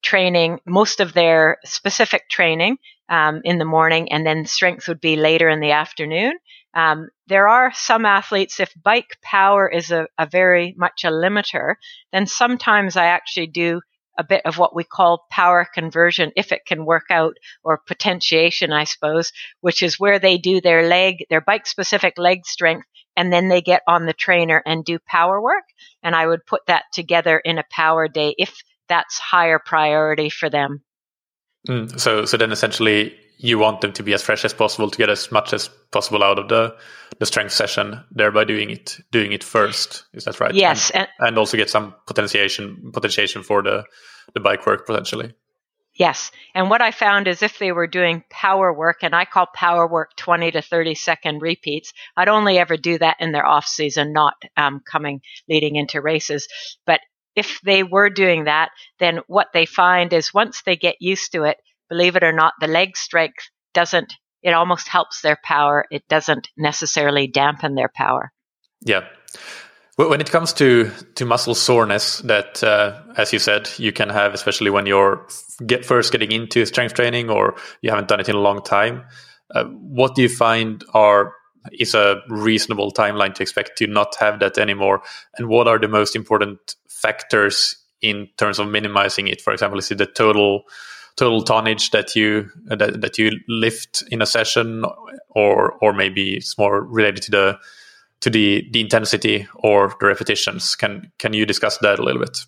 [0.00, 2.76] training, most of their specific training
[3.08, 6.34] um, in the morning, and then strength would be later in the afternoon.
[6.72, 11.74] Um, there are some athletes, if bike power is a, a very much a limiter,
[12.12, 13.80] then sometimes I actually do
[14.18, 18.72] a bit of what we call power conversion, if it can work out, or potentiation,
[18.72, 23.32] I suppose, which is where they do their leg, their bike specific leg strength, and
[23.32, 25.64] then they get on the trainer and do power work.
[26.02, 30.50] And I would put that together in a power day if that's higher priority for
[30.50, 30.82] them.
[31.68, 34.98] Mm, so, so then essentially you want them to be as fresh as possible to
[34.98, 36.76] get as much as possible out of the
[37.18, 40.04] the strength session thereby doing it doing it first.
[40.12, 40.54] Is that right?
[40.54, 43.84] Yes and, and, and also get some potentiation potentiation for the
[44.34, 45.32] the bike work potentially.
[45.94, 46.30] Yes.
[46.54, 49.86] And what i found is if they were doing power work and i call power
[49.86, 54.12] work 20 to 30 second repeats i'd only ever do that in their off season
[54.12, 56.46] not um, coming leading into races.
[56.86, 57.00] But
[57.36, 61.44] if they were doing that then what they find is once they get used to
[61.44, 61.56] it
[61.90, 65.84] believe it or not, the leg strength doesn't, it almost helps their power.
[65.90, 68.32] It doesn't necessarily dampen their power.
[68.80, 69.06] Yeah.
[69.96, 74.32] When it comes to, to muscle soreness, that uh, as you said, you can have,
[74.32, 75.26] especially when you're
[75.66, 79.04] get first getting into strength training or you haven't done it in a long time.
[79.54, 81.34] Uh, what do you find are
[81.72, 85.02] is a reasonable timeline to expect to not have that anymore?
[85.36, 89.42] And what are the most important factors in terms of minimizing it?
[89.42, 90.62] For example, is it the total
[91.16, 94.84] total tonnage that you that, that you lift in a session
[95.30, 97.58] or or maybe it's more related to the
[98.20, 102.38] to the the intensity or the repetitions can can you discuss that a little bit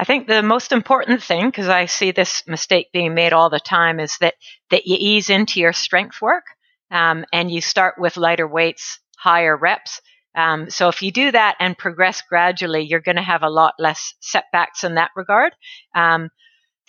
[0.00, 3.58] I think the most important thing, because I see this mistake being made all the
[3.58, 4.34] time, is that
[4.70, 6.44] that you ease into your strength work
[6.92, 10.00] um, and you start with lighter weights, higher reps.
[10.36, 13.74] Um, so if you do that and progress gradually, you're going to have a lot
[13.80, 15.52] less setbacks in that regard.
[15.96, 16.28] Um,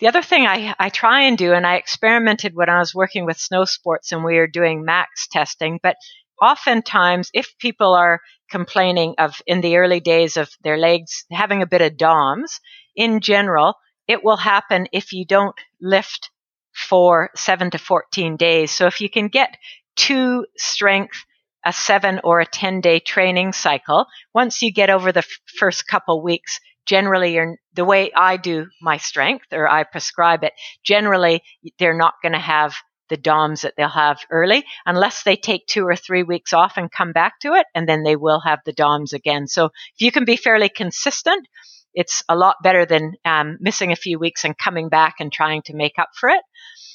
[0.00, 3.26] the other thing I, I try and do, and I experimented when I was working
[3.26, 5.96] with snow sports and we were doing max testing, but
[6.40, 11.66] oftentimes if people are complaining of in the early days of their legs having a
[11.66, 12.60] bit of DOMS,
[12.96, 13.74] in general,
[14.08, 16.30] it will happen if you don't lift
[16.74, 18.70] for seven to 14 days.
[18.70, 19.56] So if you can get
[19.96, 21.24] two strength,
[21.64, 25.26] a seven or a 10 day training cycle, once you get over the f-
[25.58, 30.52] first couple weeks, generally you're, the way I do my strength or I prescribe it,
[30.84, 31.42] generally
[31.78, 32.74] they're not going to have
[33.08, 36.90] the DOMs that they'll have early unless they take two or three weeks off and
[36.90, 39.46] come back to it and then they will have the DOMs again.
[39.46, 41.46] So if you can be fairly consistent,
[41.92, 45.62] it's a lot better than um, missing a few weeks and coming back and trying
[45.62, 46.40] to make up for it.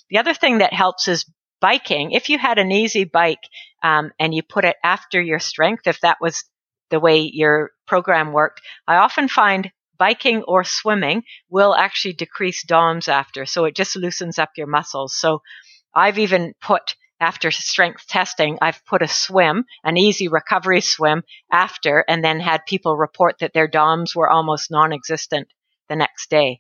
[0.10, 1.26] The other thing that helps is
[1.60, 2.12] biking.
[2.12, 3.44] If you had an easy bike
[3.84, 6.44] um, and you put it after your strength, if that was
[6.90, 13.08] the way your program worked, I often find biking or swimming will actually decrease DOMs
[13.08, 13.46] after.
[13.46, 15.16] So it just loosens up your muscles.
[15.18, 15.42] So
[15.94, 22.04] I've even put after strength testing, I've put a swim, an easy recovery swim after,
[22.08, 25.48] and then had people report that their DOMs were almost non existent
[25.88, 26.60] the next day.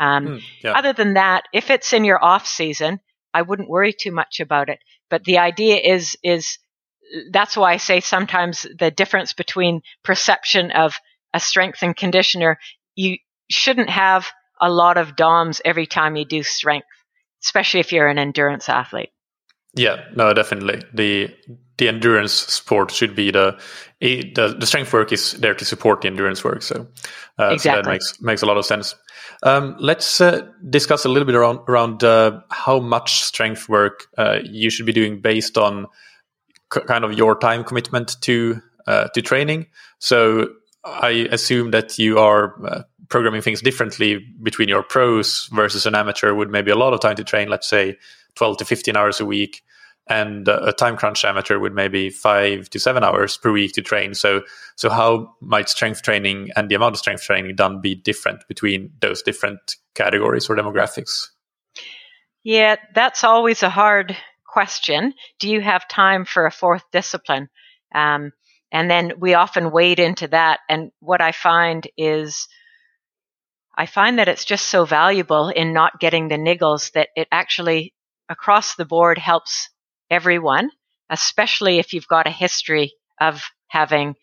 [0.00, 0.72] Um, mm, yeah.
[0.72, 2.98] Other than that, if it's in your off season,
[3.32, 4.80] I wouldn't worry too much about it.
[5.08, 6.58] But the idea is, is
[7.30, 10.94] that's why I say sometimes the difference between perception of
[11.34, 12.58] a strength and conditioner,
[12.94, 13.18] you
[13.50, 14.28] shouldn't have
[14.60, 16.86] a lot of DOMs every time you do strength,
[17.42, 19.10] especially if you're an endurance athlete.
[19.74, 20.82] Yeah, no, definitely.
[20.92, 21.34] The
[21.78, 23.58] the endurance sport should be the
[24.00, 26.62] the, the strength work is there to support the endurance work.
[26.62, 26.86] So,
[27.38, 27.58] uh, exactly.
[27.58, 28.94] so that makes makes a lot of sense.
[29.42, 34.38] Um, let's uh, discuss a little bit around around uh, how much strength work uh,
[34.44, 35.86] you should be doing based on
[36.72, 39.66] kind of your time commitment to uh, to training.
[39.98, 40.48] So,
[40.84, 46.34] I assume that you are uh, programming things differently between your pros versus an amateur
[46.34, 47.48] with maybe a lot of time to train.
[47.48, 47.98] Let's say
[48.36, 49.62] 12 to 15 hours a week
[50.08, 54.14] and a time crunch amateur with maybe five to seven hours per week to train.
[54.14, 54.42] So,
[54.76, 58.92] so how might strength training and the amount of strength training done be different between
[59.00, 61.28] those different categories or demographics?
[62.42, 64.16] Yeah, that's always a hard
[64.52, 65.14] question.
[65.40, 67.48] Do you have time for a fourth discipline?
[67.94, 68.32] Um,
[68.70, 70.60] and then we often wade into that.
[70.68, 72.48] And what I find is,
[73.76, 77.94] I find that it's just so valuable in not getting the niggles that it actually
[78.28, 79.70] across the board helps
[80.10, 80.70] everyone,
[81.08, 84.14] especially if you've got a history of having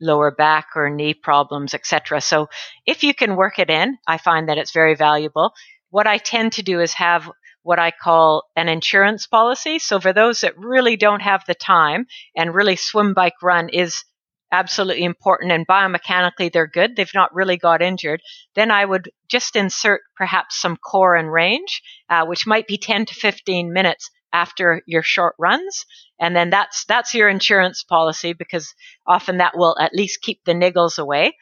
[0.00, 2.20] lower back or knee problems, etc.
[2.20, 2.48] So
[2.86, 5.52] if you can work it in, I find that it's very valuable.
[5.90, 7.30] What I tend to do is have
[7.62, 9.78] what I call an insurance policy.
[9.78, 14.04] So for those that really don't have the time and really swim, bike, run is
[14.52, 18.20] absolutely important and biomechanically they're good, they've not really got injured,
[18.54, 23.06] then I would just insert perhaps some core and range, uh, which might be 10
[23.06, 25.86] to 15 minutes after your short runs.
[26.20, 28.74] And then that's, that's your insurance policy because
[29.06, 31.36] often that will at least keep the niggles away.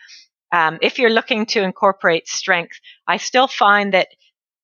[0.53, 4.09] Um, if you're looking to incorporate strength, I still find that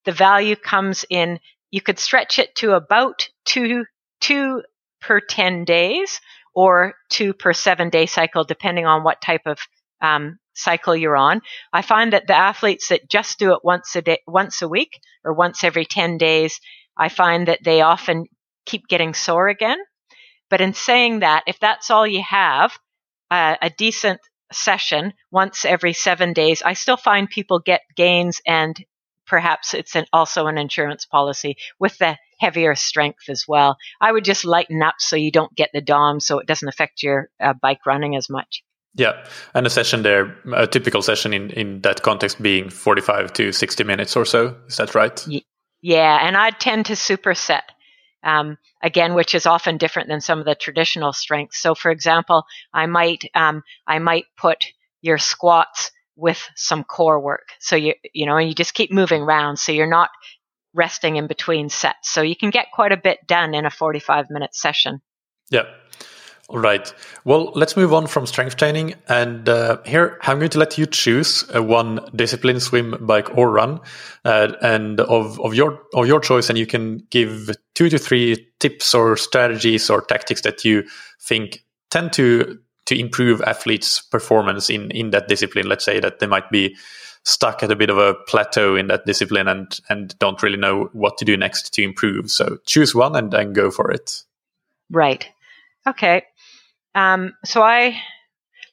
[0.06, 1.38] the value comes in,
[1.70, 3.84] you could stretch it to about two,
[4.20, 4.62] two
[5.02, 6.20] per 10 days
[6.54, 9.58] or two per seven day cycle, depending on what type of
[10.00, 11.42] um, cycle you're on.
[11.72, 15.00] I find that the athletes that just do it once a day, once a week
[15.24, 16.60] or once every 10 days,
[16.96, 18.24] I find that they often
[18.64, 19.78] keep getting sore again.
[20.48, 22.78] But in saying that, if that's all you have,
[23.30, 24.20] uh, a decent
[24.52, 28.76] session once every seven days, I still find people get gains and
[29.26, 33.76] perhaps it's an, also an insurance policy with the heavier strength as well.
[34.00, 37.02] I would just lighten up so you don't get the DOM so it doesn't affect
[37.02, 38.62] your uh, bike running as much.
[38.94, 43.52] Yeah, and a session there, a typical session in, in that context being 45 to
[43.52, 44.56] 60 minutes or so.
[44.68, 45.26] Is that right?
[45.82, 47.62] Yeah, and I tend to superset.
[48.22, 51.62] Um, again, which is often different than some of the traditional strengths.
[51.62, 54.64] So, for example, I might um, I might put
[55.00, 57.48] your squats with some core work.
[57.60, 59.58] So you you know, and you just keep moving around.
[59.58, 60.10] So you're not
[60.74, 62.10] resting in between sets.
[62.10, 65.00] So you can get quite a bit done in a 45 minute session.
[65.50, 65.64] Yeah.
[66.48, 66.92] All right.
[67.24, 68.94] Well, let's move on from strength training.
[69.08, 73.50] And uh, here, I'm going to let you choose uh, one discipline: swim, bike, or
[73.50, 73.80] run,
[74.24, 76.48] uh, and of of your of your choice.
[76.48, 80.84] And you can give two to three tips or strategies or tactics that you
[81.20, 85.68] think tend to to improve athletes' performance in in that discipline.
[85.68, 86.76] Let's say that they might be
[87.24, 90.88] stuck at a bit of a plateau in that discipline and and don't really know
[90.92, 92.30] what to do next to improve.
[92.30, 94.22] So choose one and then go for it.
[94.90, 95.28] Right.
[95.86, 96.22] Okay.
[96.94, 98.00] Um, so I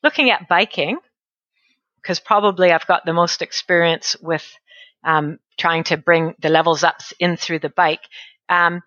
[0.03, 0.97] looking at biking
[2.01, 4.45] because probably I've got the most experience with
[5.03, 8.03] um, trying to bring the levels up in through the bike.
[8.49, 8.81] Um,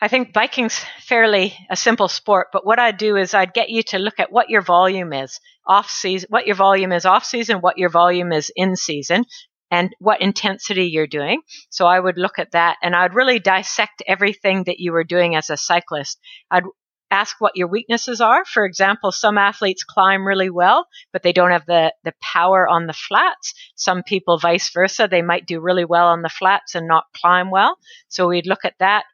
[0.00, 3.82] I think biking's fairly a simple sport, but what I'd do is I'd get you
[3.88, 7.58] to look at what your volume is off season, what your volume is off season,
[7.58, 9.24] what your volume is in season,
[9.72, 11.42] and what intensity you're doing.
[11.70, 15.34] So I would look at that and I'd really dissect everything that you were doing
[15.34, 16.18] as a cyclist.
[16.48, 16.64] I'd
[17.10, 18.44] ask what your weaknesses are.
[18.44, 22.86] For example, some athletes climb really well, but they don't have the, the power on
[22.86, 23.52] the flats.
[23.74, 27.50] Some people, vice versa, they might do really well on the flats and not climb
[27.50, 27.76] well.
[28.08, 29.04] So we'd look at that.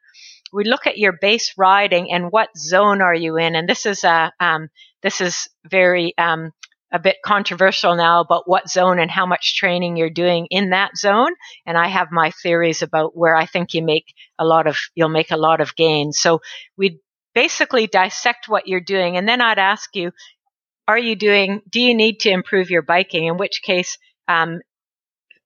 [0.55, 3.55] We'd look at your base riding and what zone are you in.
[3.55, 4.69] And this is a, um,
[5.03, 6.51] this is very, um,
[6.93, 10.95] a bit controversial now about what zone and how much training you're doing in that
[10.95, 11.33] zone.
[11.65, 14.05] And I have my theories about where I think you make
[14.39, 16.19] a lot of, you'll make a lot of gains.
[16.19, 16.39] So
[16.77, 16.99] we'd
[17.33, 19.17] basically dissect what you're doing.
[19.17, 20.11] And then I'd ask you,
[20.87, 23.25] are you doing, do you need to improve your biking?
[23.25, 23.97] In which case,
[24.29, 24.61] um,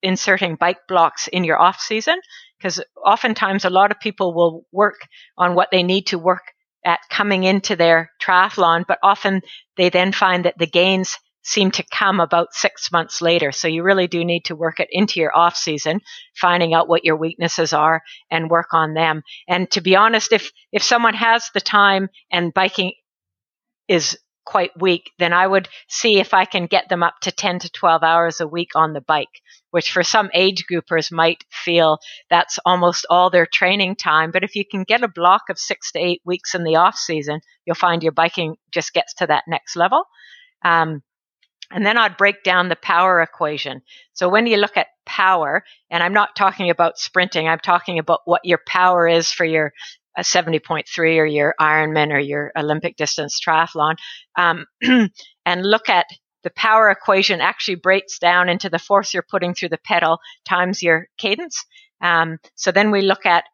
[0.02, 2.18] inserting bike blocks in your off season.
[2.60, 5.00] Because oftentimes a lot of people will work
[5.38, 6.42] on what they need to work
[6.84, 9.42] at coming into their triathlon, but often
[9.76, 13.50] they then find that the gains seem to come about six months later.
[13.50, 16.00] So you really do need to work it into your off season,
[16.34, 19.22] finding out what your weaknesses are and work on them.
[19.48, 22.92] And to be honest, if, if someone has the time and biking
[23.88, 24.18] is
[24.50, 27.70] quite weak, then I would see if I can get them up to 10 to
[27.70, 29.40] 12 hours a week on the bike,
[29.70, 34.32] which for some age groupers might feel that's almost all their training time.
[34.32, 36.96] But if you can get a block of six to eight weeks in the off
[36.96, 40.02] season, you'll find your biking just gets to that next level.
[40.64, 41.04] Um,
[41.70, 43.82] and then I'd break down the power equation.
[44.14, 48.22] So when you look at power, and I'm not talking about sprinting, I'm talking about
[48.24, 49.72] what your power is for your
[50.20, 53.96] uh, 70.3 or your Ironman or your Olympic distance triathlon,
[54.36, 56.06] um, and look at
[56.42, 60.18] the power equation actually breaks down into the force you're putting through the pedal
[60.48, 61.64] times your cadence.
[62.02, 63.44] Um, so then we look at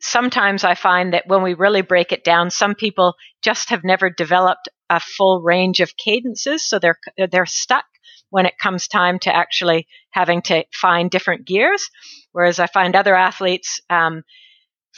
[0.00, 4.10] sometimes I find that when we really break it down, some people just have never
[4.10, 6.98] developed a full range of cadences, so they're
[7.30, 7.84] they're stuck
[8.30, 11.90] when it comes time to actually having to find different gears.
[12.32, 14.22] Whereas I find other athletes um,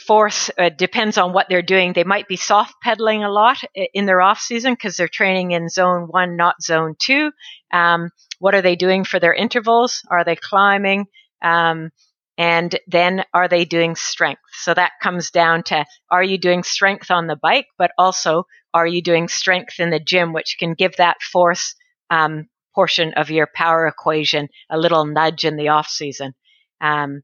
[0.07, 1.93] force uh, depends on what they're doing.
[1.93, 3.57] They might be soft pedaling a lot
[3.93, 7.31] in their off season because they're training in zone one, not zone two.
[7.71, 10.01] Um, what are they doing for their intervals?
[10.09, 11.05] Are they climbing?
[11.41, 11.91] Um,
[12.37, 14.41] and then are they doing strength?
[14.53, 18.87] So that comes down to are you doing strength on the bike, but also are
[18.87, 21.75] you doing strength in the gym, which can give that force
[22.09, 26.33] um, portion of your power equation a little nudge in the off season.
[26.79, 27.23] Um,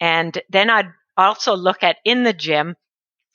[0.00, 0.88] and then I'd
[1.26, 2.74] also look at in the gym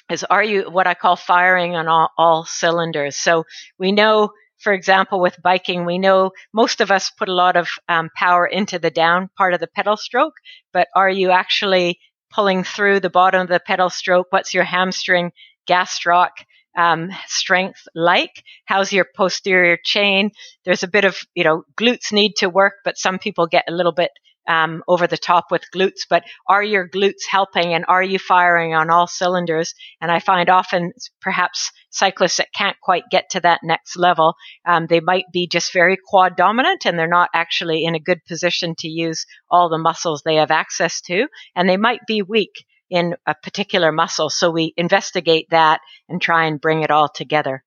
[0.09, 3.15] is are you what I call firing on all, all cylinders?
[3.15, 3.45] So
[3.79, 7.67] we know for example, with biking, we know most of us put a lot of
[7.89, 10.33] um, power into the down part of the pedal stroke,
[10.73, 11.99] but are you actually
[12.33, 14.27] pulling through the bottom of the pedal stroke?
[14.29, 15.31] What's your hamstring
[15.67, 16.29] gastroc
[16.77, 18.43] um, strength like?
[18.65, 20.31] How's your posterior chain?
[20.63, 23.73] There's a bit of, you know, glutes need to work, but some people get a
[23.73, 24.11] little bit
[24.47, 28.73] um, over the top with glutes, but are your glutes helping and are you firing
[28.73, 29.73] on all cylinders?
[30.01, 30.91] And I find often
[31.21, 34.35] perhaps cyclists that can't quite get to that next level,
[34.65, 38.19] um, they might be just very quad dominant and they're not actually in a good
[38.25, 42.65] position to use all the muscles they have access to, and they might be weak
[42.89, 44.29] in a particular muscle.
[44.29, 47.63] So we investigate that and try and bring it all together.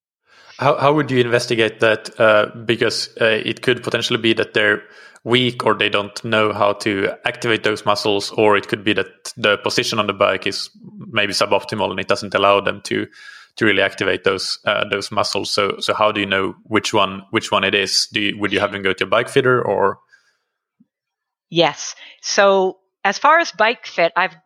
[0.58, 2.18] How, how would you investigate that?
[2.18, 4.82] Uh, because uh, it could potentially be that they're
[5.24, 9.32] weak or they don't know how to activate those muscles, or it could be that
[9.36, 10.70] the position on the bike is
[11.10, 13.06] maybe suboptimal and it doesn't allow them to
[13.56, 15.50] to really activate those uh, those muscles.
[15.50, 18.08] So so how do you know which one which one it is?
[18.12, 19.98] Do you, would you have them go to a bike fitter or?
[21.50, 21.94] Yes.
[22.22, 24.36] So as far as bike fit, I've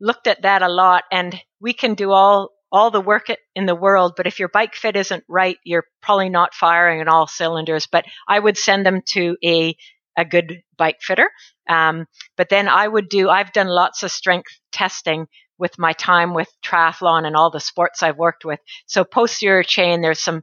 [0.00, 3.74] looked at that a lot, and we can do all all the work in the
[3.74, 7.86] world, but if your bike fit isn't right, you're probably not firing on all cylinders.
[7.86, 9.76] But I would send them to a
[10.16, 11.30] a good bike fitter.
[11.68, 12.06] Um,
[12.36, 13.30] but then I would do.
[13.30, 18.02] I've done lots of strength testing with my time with triathlon and all the sports
[18.02, 18.58] I've worked with.
[18.86, 20.42] So posterior chain, there's some,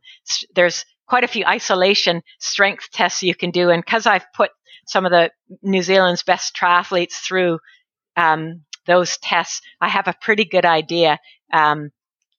[0.56, 3.70] there's quite a few isolation strength tests you can do.
[3.70, 4.52] And because I've put
[4.88, 7.60] some of the New Zealand's best triathletes through
[8.16, 11.20] um, those tests, I have a pretty good idea
[11.52, 11.92] um,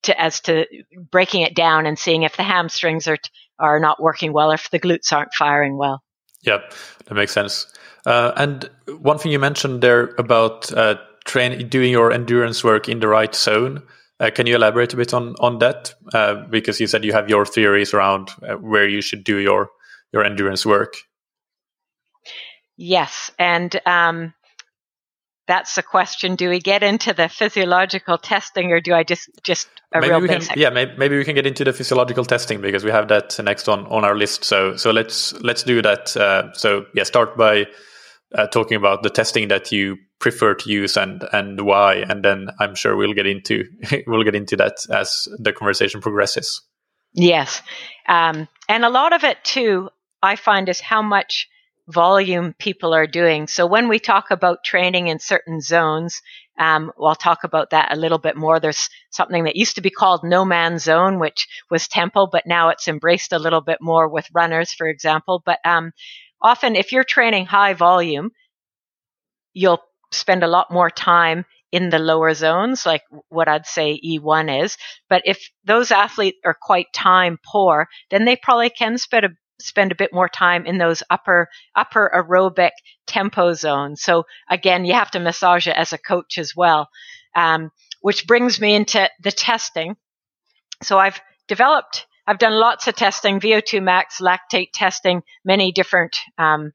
[0.02, 0.66] to as to
[1.10, 3.18] breaking it down and seeing if the hamstrings are
[3.58, 6.02] are not working well, or if the glutes aren't firing well.
[6.42, 6.74] Yep,
[7.06, 7.66] that makes sense.
[8.04, 8.70] Uh, and
[9.00, 13.34] one thing you mentioned there about uh, train doing your endurance work in the right
[13.34, 13.82] zone.
[14.20, 15.94] Uh, can you elaborate a bit on on that?
[16.14, 19.70] Uh, because you said you have your theories around uh, where you should do your
[20.12, 20.94] your endurance work.
[22.76, 24.34] Yes, and um,
[25.46, 26.34] that's the question.
[26.34, 30.20] Do we get into the physiological testing, or do I just just a maybe real
[30.20, 30.50] we basic?
[30.50, 33.38] Can, yeah, maybe, maybe we can get into the physiological testing because we have that
[33.42, 34.44] next on on our list.
[34.44, 36.16] So so let's let's do that.
[36.16, 37.66] Uh, so yeah, start by
[38.34, 42.48] uh, talking about the testing that you prefer to use and and why, and then
[42.58, 43.64] I'm sure we'll get into
[44.06, 46.62] we'll get into that as the conversation progresses.
[47.12, 47.62] Yes,
[48.08, 49.90] um, and a lot of it too,
[50.22, 51.48] I find, is how much
[51.88, 53.46] volume people are doing.
[53.46, 56.20] So when we talk about training in certain zones,
[56.58, 58.58] um, I'll talk about that a little bit more.
[58.58, 62.70] There's something that used to be called no man's zone, which was tempo, but now
[62.70, 65.42] it's embraced a little bit more with runners, for example.
[65.44, 65.92] But um,
[66.42, 68.30] often, if you're training high volume,
[69.52, 69.82] you'll
[70.12, 74.76] spend a lot more time in the lower zones, like what I'd say E1 is.
[75.10, 79.30] But if those athletes are quite time poor, then they probably can spend a
[79.60, 82.72] spend a bit more time in those upper upper aerobic
[83.06, 84.02] tempo zones.
[84.02, 86.88] So again, you have to massage it as a coach as well.
[87.34, 87.70] Um,
[88.06, 89.96] which brings me into the testing.
[90.80, 96.72] So I've developed, I've done lots of testing, VO2 max, lactate testing, many different, um,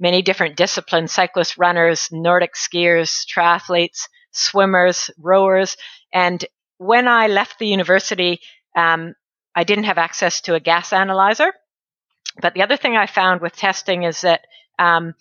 [0.00, 5.76] many different disciplines, cyclists, runners, Nordic skiers, triathletes, swimmers, rowers.
[6.12, 6.44] And
[6.78, 8.40] when I left the university,
[8.76, 9.14] um,
[9.54, 11.52] I didn't have access to a gas analyzer.
[12.40, 14.42] But the other thing I found with testing is that
[14.78, 15.14] um,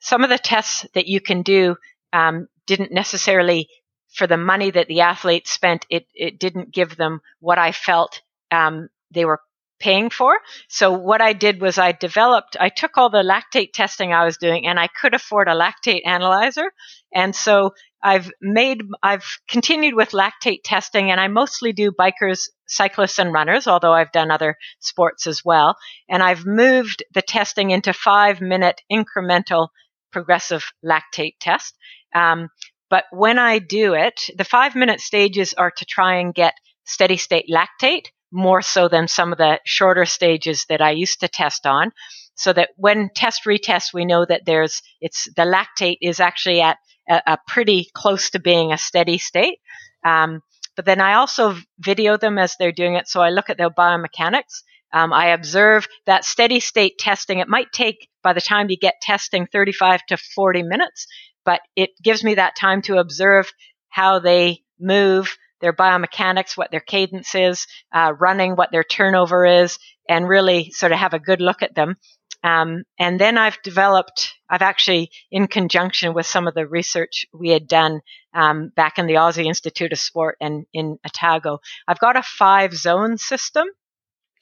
[0.00, 1.76] some of the tests that you can do
[2.12, 3.68] um, didn't necessarily,
[4.14, 8.22] for the money that the athletes spent, it, it didn't give them what I felt
[8.50, 9.40] um, they were
[9.78, 10.38] paying for.
[10.68, 14.36] So what I did was I developed, I took all the lactate testing I was
[14.36, 16.72] doing and I could afford a lactate analyzer.
[17.14, 23.18] And so I've made, I've continued with lactate testing and I mostly do bikers, cyclists
[23.18, 25.76] and runners, although I've done other sports as well.
[26.08, 29.68] And I've moved the testing into five minute incremental
[30.12, 31.76] progressive lactate test.
[32.14, 32.48] Um,
[32.90, 36.54] but when I do it, the five minute stages are to try and get
[36.84, 41.28] steady state lactate more so than some of the shorter stages that I used to
[41.28, 41.92] test on.
[42.34, 46.78] So that when test retest, we know that there's, it's, the lactate is actually at
[47.08, 49.58] a, a pretty close to being a steady state.
[50.04, 50.42] Um,
[50.76, 53.08] but then I also video them as they're doing it.
[53.08, 54.62] So I look at their biomechanics.
[54.92, 57.40] Um, I observe that steady state testing.
[57.40, 61.06] It might take, by the time you get testing, 35 to 40 minutes,
[61.44, 63.50] but it gives me that time to observe
[63.88, 69.78] how they move, their biomechanics, what their cadence is, uh, running, what their turnover is,
[70.08, 71.96] and really sort of have a good look at them.
[72.44, 77.48] Um, and then I've developed, I've actually, in conjunction with some of the research we
[77.50, 78.00] had done
[78.32, 82.74] um, back in the Aussie Institute of Sport and in Otago, I've got a five
[82.74, 83.66] zone system.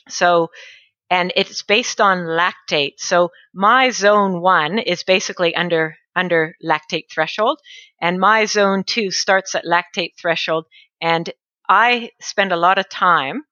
[0.09, 0.51] So,
[1.11, 2.95] and it's based on lactate.
[2.99, 7.61] So my zone one is basically under under lactate threshold,
[8.01, 10.65] and my zone two starts at lactate threshold.
[11.01, 11.31] And
[11.69, 13.43] I spend a lot of time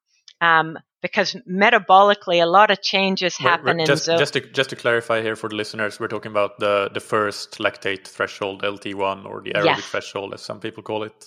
[0.40, 4.18] um, because metabolically a lot of changes happen in just, zone.
[4.18, 7.58] Just to, just to clarify here for the listeners, we're talking about the, the first
[7.58, 9.84] lactate threshold, LT1, or the aerobic yes.
[9.84, 11.26] threshold, as some people call it.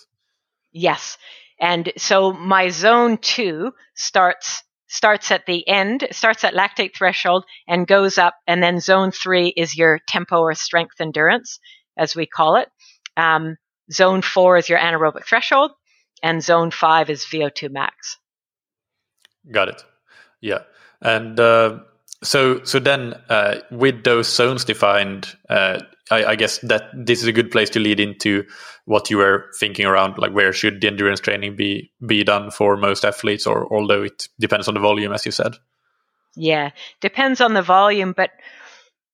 [0.72, 1.18] Yes.
[1.60, 7.86] And so my zone two starts starts at the end, starts at lactate threshold and
[7.86, 11.60] goes up, and then zone three is your tempo or strength endurance,
[11.98, 12.70] as we call it.
[13.18, 13.58] Um,
[13.92, 15.72] zone four is your anaerobic threshold,
[16.24, 18.18] and zone five is VO2 max.
[19.52, 19.84] Got it.
[20.42, 20.64] Yeah,
[21.02, 21.80] and uh,
[22.24, 25.80] so so then uh, with those zones defined, uh,
[26.12, 28.46] I, I, guess that this is a good place to lead into
[28.86, 32.78] what you were thinking around, like where should the endurance training be be done for
[32.78, 35.56] most athletes, or although it depends on the volume, as you said.
[36.36, 38.32] Yeah, depends on the volume, but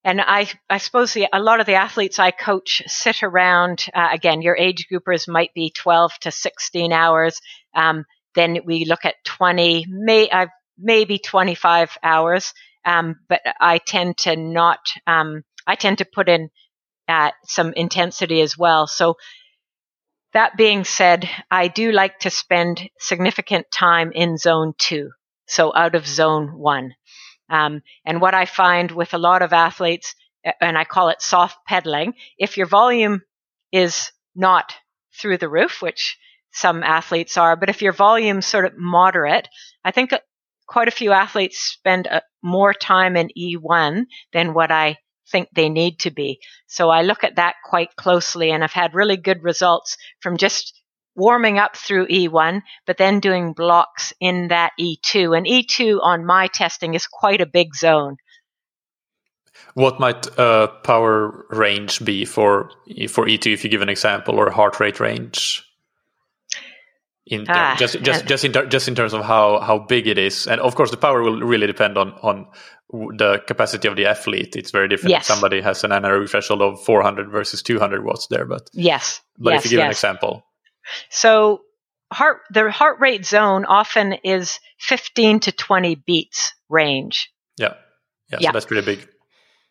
[0.04, 4.10] and I, I suppose the, a lot of the athletes I coach sit around, uh,
[4.12, 7.40] again, your age groupers might be 12 to 16 hours.
[7.74, 10.48] Um, then we look at 20, may, uh,
[10.78, 12.54] maybe 25 hours.
[12.86, 16.50] Um, but I tend to not, um, I tend to put in
[17.08, 18.88] uh, some intensity as well.
[18.88, 19.16] So
[20.34, 25.12] that being said, I do like to spend significant time in zone two.
[25.48, 26.96] So out of zone one.
[27.50, 30.16] Um, and what I find with a lot of athletes,
[30.62, 33.22] and I call it soft pedaling, if your volume
[33.72, 34.76] is not
[35.20, 36.18] through the roof, which
[36.52, 39.48] some athletes are, but if your volume's sort of moderate,
[39.84, 40.12] I think
[40.68, 44.98] quite a few athletes spend uh, more time in E1 than what I
[45.32, 46.40] think they need to be.
[46.68, 50.83] So I look at that quite closely and I've had really good results from just
[51.16, 55.38] warming up through E1, but then doing blocks in that E2.
[55.38, 58.18] And E2 on my testing is quite a big zone.
[59.76, 62.70] What might a power range be for
[63.10, 65.64] for E2 if you give an example or heart rate range?
[67.26, 70.46] In ah, just just just in just in terms of how how big it is,
[70.46, 72.48] and of course the power will really depend on on
[73.18, 74.56] the capacity of the athlete.
[74.56, 75.12] It's very different.
[75.12, 75.26] Yes.
[75.26, 79.66] Somebody has an anaerobic threshold of 400 versus 200 watts there, but yes, but yes,
[79.66, 79.86] if you give yes.
[79.86, 80.46] an example,
[81.10, 81.62] so
[82.12, 87.32] heart the heart rate zone often is 15 to 20 beats range.
[87.58, 87.74] Yeah,
[88.32, 88.50] yeah, yeah.
[88.50, 89.08] so that's pretty big.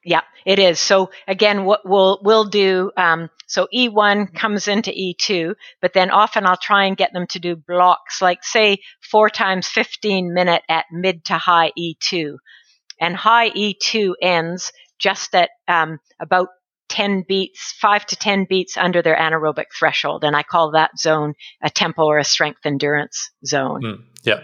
[0.04, 0.80] Yeah, it is.
[0.80, 2.90] So again, what we'll we'll do.
[2.96, 7.38] Um, so E1 comes into E2, but then often I'll try and get them to
[7.38, 8.78] do blocks, like say
[9.10, 12.36] four times 15 minute at mid to high E2,
[13.00, 16.48] and high E2 ends just at um, about
[16.92, 21.32] 10 beats, five to 10 beats under their anaerobic threshold, and I call that zone
[21.62, 23.82] a tempo or a strength endurance zone.
[23.82, 24.40] Mm, yeah.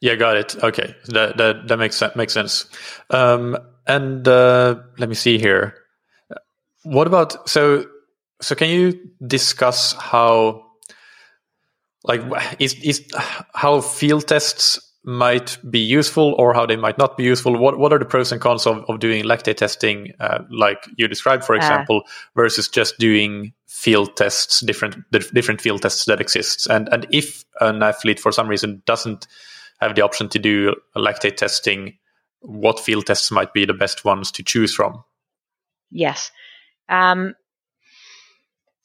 [0.00, 0.62] Yeah, got it.
[0.62, 2.66] Okay, that that that makes makes sense.
[3.10, 3.56] Um,
[3.86, 5.74] and uh, let me see here.
[6.84, 7.86] What about so?
[8.42, 10.66] So can you discuss how,
[12.04, 12.20] like,
[12.58, 13.10] is is
[13.54, 17.56] how field tests might be useful or how they might not be useful?
[17.56, 21.08] What what are the pros and cons of, of doing lactate testing, uh, like you
[21.08, 21.58] described, for uh.
[21.58, 26.66] example, uh, versus just doing field tests, different the different field tests that exists?
[26.66, 29.26] And and if an athlete for some reason doesn't
[29.80, 31.96] have the option to do lactate testing
[32.40, 35.04] what field tests might be the best ones to choose from?
[35.90, 36.30] Yes.
[36.88, 37.34] Um,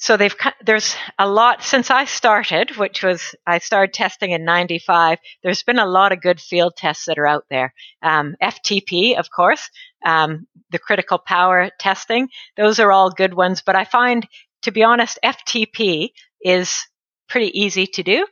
[0.02, 0.36] so they've
[0.66, 5.20] there's a lot since I started, which was I started testing in '95.
[5.43, 7.72] There's been a lot of good field tests that are out there.
[8.02, 9.70] Um, FTP, of course,
[10.04, 12.30] um, the critical power testing.
[12.58, 13.62] Those are all good ones.
[13.64, 14.28] But I find,
[14.64, 16.10] to be honest, FTP
[16.43, 16.88] is
[17.30, 18.26] pretty easy to do,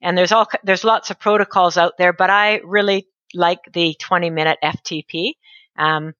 [0.00, 2.12] and there's all there's lots of protocols out there.
[2.12, 5.32] But I really like the 20 minute FTP
[5.76, 6.14] um,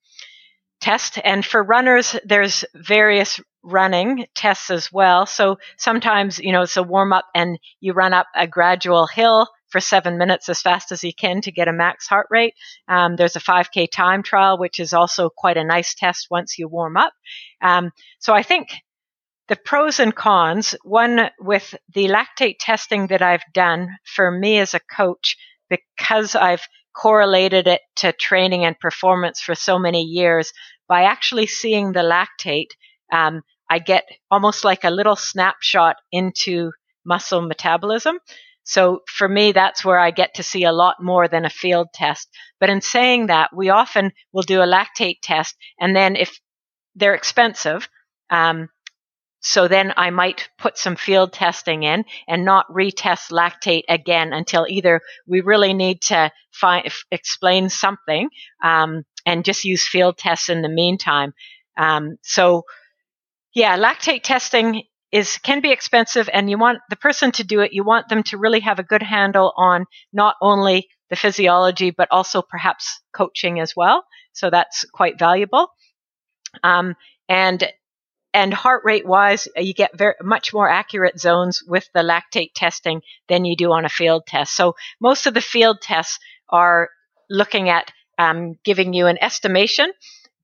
[0.81, 1.21] test.
[1.23, 5.27] And for runners, there's various running tests as well.
[5.27, 9.49] So sometimes, you know, it's a warm up and you run up a gradual hill
[9.69, 12.55] for seven minutes as fast as you can to get a max heart rate.
[12.89, 16.69] Um, there's a 5K time trial, which is also quite a nice test once you
[16.69, 17.13] warm up.
[17.61, 17.91] Um,
[18.21, 18.69] so I think
[19.49, 24.75] the pros and cons, one with the lactate testing that I've done for me as
[24.75, 25.37] a coach,
[25.69, 26.63] because I've
[26.95, 30.53] correlated it to training and performance for so many years,
[30.89, 32.71] by actually seeing the lactate,
[33.13, 36.73] um, I get almost like a little snapshot into
[37.05, 38.19] muscle metabolism.
[38.65, 41.89] So for me, that's where I get to see a lot more than a field
[41.95, 42.29] test.
[42.59, 46.41] But in saying that, we often will do a lactate test, and then if
[46.97, 47.89] they're expensive,
[48.31, 48.69] um,
[49.41, 54.67] so then I might put some field testing in and not retest lactate again until
[54.69, 56.33] either we really need to
[57.13, 58.29] explain something
[58.65, 61.33] um, and just use field tests in the meantime.
[61.79, 62.65] Um, so
[63.57, 67.73] yeah, lactate testing is can be expensive and you want the person to do it
[67.73, 72.09] you want them to really have a good handle on not only the physiology but
[72.11, 75.71] also perhaps coaching as well so that's quite valuable
[76.65, 76.97] um,
[77.29, 77.73] and
[78.37, 82.51] and heart rate wise, uh, you get very much more accurate zones with the lactate
[82.55, 84.55] testing than you do on a field test.
[84.55, 86.19] So most of the field tests
[86.51, 86.91] are
[87.31, 89.91] looking at um, giving you an estimation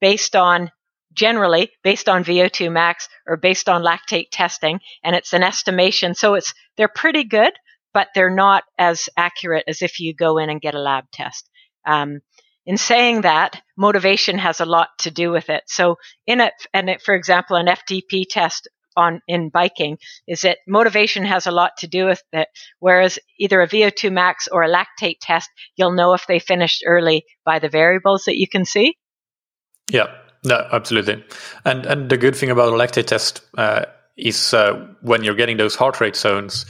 [0.01, 0.71] based on
[1.13, 6.15] generally based on VO2 max or based on lactate testing, and it's an estimation.
[6.15, 7.53] So it's they're pretty good,
[7.93, 11.49] but they're not as accurate as if you go in and get a lab test.
[11.87, 12.21] Um,
[12.65, 15.65] in saying that, motivation has a lot to do with it.
[15.67, 15.97] So
[16.27, 19.99] in it, and it, for example, an FTP test on in biking
[20.29, 22.49] is that motivation has a lot to do with it.
[22.79, 27.25] Whereas either a VO2 max or a lactate test, you'll know if they finished early
[27.45, 28.97] by the variables that you can see.
[29.91, 31.24] Yeah, no, absolutely.
[31.64, 33.84] And and the good thing about a lactate test uh,
[34.16, 36.66] is uh, when you're getting those heart rate zones,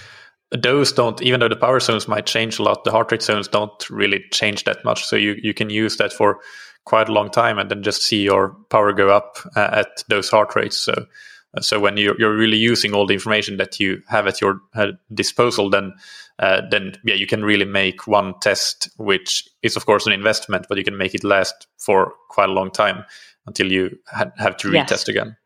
[0.51, 3.49] those don't even though the power zones might change a lot the heart rate zones
[3.49, 5.05] don't really change that much.
[5.05, 6.41] So you, you can use that for
[6.85, 10.29] quite a long time and then just see your power go up uh, at those
[10.29, 10.77] heart rates.
[10.77, 11.07] So
[11.55, 14.61] uh, so when you're, you're really using all the information that you have at your
[14.75, 15.95] uh, disposal then
[16.39, 20.67] uh, then yeah you can really make one test which is of course an investment
[20.69, 23.05] but you can make it last for quite a long time
[23.47, 25.09] until you ha- have to retest yes.
[25.09, 25.37] again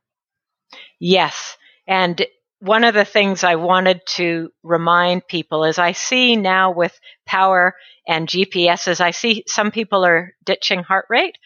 [0.99, 2.27] yes and
[2.61, 7.75] one of the things I wanted to remind people is I see now with power
[8.09, 11.37] and GPSs, I see some people are ditching heart rate.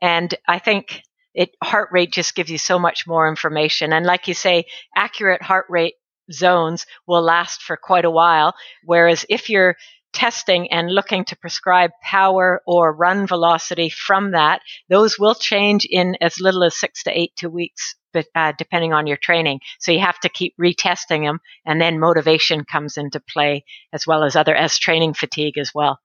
[0.00, 1.02] And I think
[1.34, 3.92] it heart rate just gives you so much more information.
[3.92, 4.64] And like you say,
[4.96, 5.94] accurate heart rate
[6.32, 8.54] zones will last for quite a while.
[8.84, 9.76] Whereas if you're
[10.14, 16.16] testing and looking to prescribe power or run velocity from that, those will change in
[16.20, 19.60] as little as six to eight to weeks, but, uh, depending on your training.
[19.80, 24.24] So you have to keep retesting them, and then motivation comes into play as well
[24.24, 25.98] as other as training fatigue as well.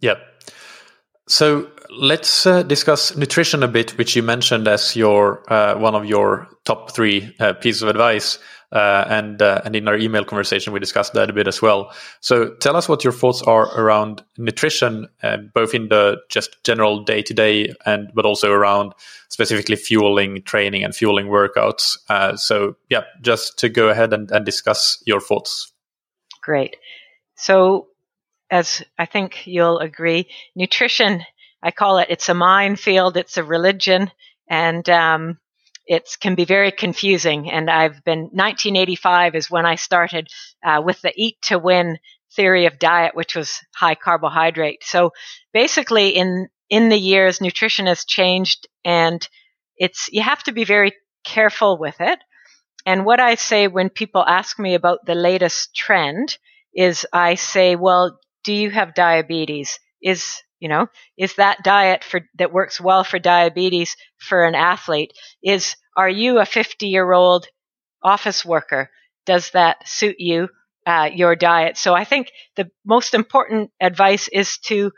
[0.00, 0.18] Yep.
[1.28, 6.06] So let's uh, discuss nutrition a bit, which you mentioned as your uh, one of
[6.06, 8.38] your top three uh, pieces of advice.
[8.70, 11.90] Uh, and uh, and in our email conversation, we discussed that a bit as well.
[12.20, 17.02] So tell us what your thoughts are around nutrition, uh, both in the just general
[17.02, 18.92] day to day, and but also around
[19.30, 21.96] specifically fueling training and fueling workouts.
[22.38, 25.72] so yeah, just to go ahead and, and discuss your thoughts.
[26.42, 26.76] Great.
[27.36, 27.88] So
[28.50, 31.22] as I think you'll agree, nutrition,
[31.62, 34.10] I call it, it's a minefield, it's a religion,
[34.48, 35.38] and um,
[35.86, 37.50] it can be very confusing.
[37.50, 40.28] And I've been, 1985 is when I started
[40.64, 41.98] uh, with the eat to win
[42.34, 44.84] theory of diet, which was high carbohydrate.
[44.84, 45.12] So
[45.52, 49.26] basically, in in the years, nutrition has changed, and
[49.76, 50.92] it's you have to be very
[51.24, 52.18] careful with it.
[52.84, 56.36] And what I say when people ask me about the latest trend
[56.74, 58.18] is I say, well,
[58.48, 59.78] do you have diabetes?
[60.02, 60.86] Is you know
[61.18, 65.12] is that diet for that works well for diabetes for an athlete?
[65.42, 67.46] Is are you a 50 year old
[68.02, 68.88] office worker?
[69.26, 70.48] Does that suit you?
[70.86, 71.76] Uh, your diet.
[71.76, 74.92] So I think the most important advice is to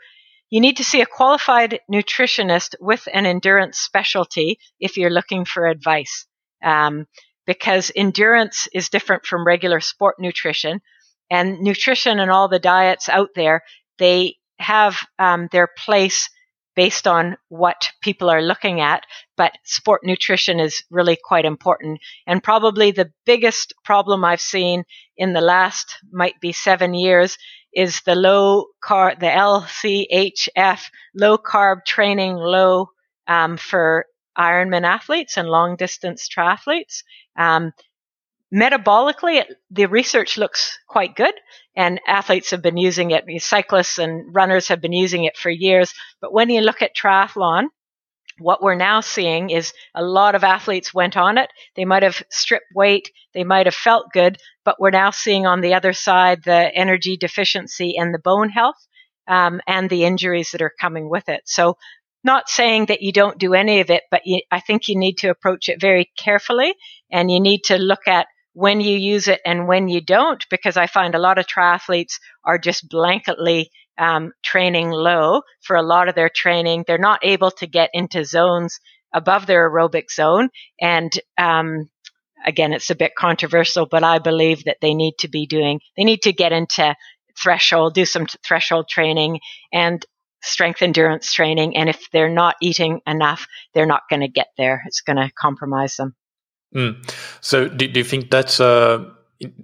[0.49, 5.67] you need to see a qualified nutritionist with an endurance specialty if you're looking for
[5.67, 6.25] advice.
[6.63, 7.05] Um,
[7.45, 10.79] because endurance is different from regular sport nutrition
[11.31, 13.63] and nutrition and all the diets out there,
[13.97, 16.29] they have um, their place
[16.75, 19.05] based on what people are looking at.
[19.37, 21.99] But sport nutrition is really quite important.
[22.27, 24.83] And probably the biggest problem I've seen
[25.17, 27.37] in the last might be seven years
[27.73, 30.81] is the low carb, the LCHF,
[31.15, 32.89] low carb training low
[33.27, 34.05] um, for
[34.37, 37.03] Ironman athletes and long distance triathletes.
[37.37, 37.71] Um,
[38.53, 41.33] metabolically, the research looks quite good,
[41.75, 43.25] and athletes have been using it.
[43.41, 45.93] Cyclists and runners have been using it for years.
[46.19, 47.67] But when you look at triathlon,
[48.39, 51.49] what we're now seeing is a lot of athletes went on it.
[51.75, 55.61] They might have stripped weight, they might have felt good, but we're now seeing on
[55.61, 58.87] the other side the energy deficiency and the bone health
[59.27, 61.41] um, and the injuries that are coming with it.
[61.45, 61.77] So,
[62.23, 65.17] not saying that you don't do any of it, but you, I think you need
[65.19, 66.75] to approach it very carefully
[67.11, 70.77] and you need to look at when you use it and when you don't, because
[70.77, 76.09] I find a lot of triathletes are just blanketly um, training low for a lot
[76.09, 76.83] of their training.
[76.85, 78.79] They're not able to get into zones
[79.13, 80.49] above their aerobic zone.
[80.79, 81.89] And um,
[82.45, 86.03] again, it's a bit controversial, but I believe that they need to be doing, they
[86.03, 86.95] need to get into
[87.37, 89.39] threshold, do some threshold training
[89.71, 90.05] and
[90.41, 91.77] strength endurance training.
[91.77, 94.81] And if they're not eating enough, they're not going to get there.
[94.87, 96.15] It's going to compromise them.
[96.75, 97.13] Mm.
[97.41, 99.03] So, do, do, you think that's uh,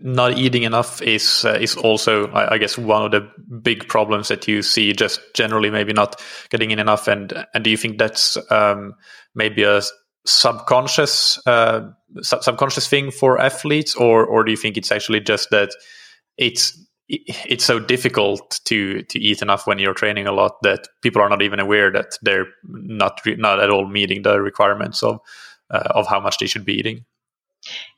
[0.01, 3.29] not eating enough is uh, is also, I, I, guess, one of the
[3.61, 4.93] big problems that you see?
[4.93, 8.93] Just generally, maybe not getting in enough, and and do you think that's um,
[9.35, 9.81] maybe a
[10.25, 11.89] subconscious uh,
[12.21, 15.69] sub- subconscious thing for athletes, or or do you think it's actually just that
[16.37, 16.77] it's
[17.09, 21.29] it's so difficult to to eat enough when you're training a lot that people are
[21.29, 25.19] not even aware that they're not not at all meeting the requirements of
[25.69, 27.05] uh, of how much they should be eating?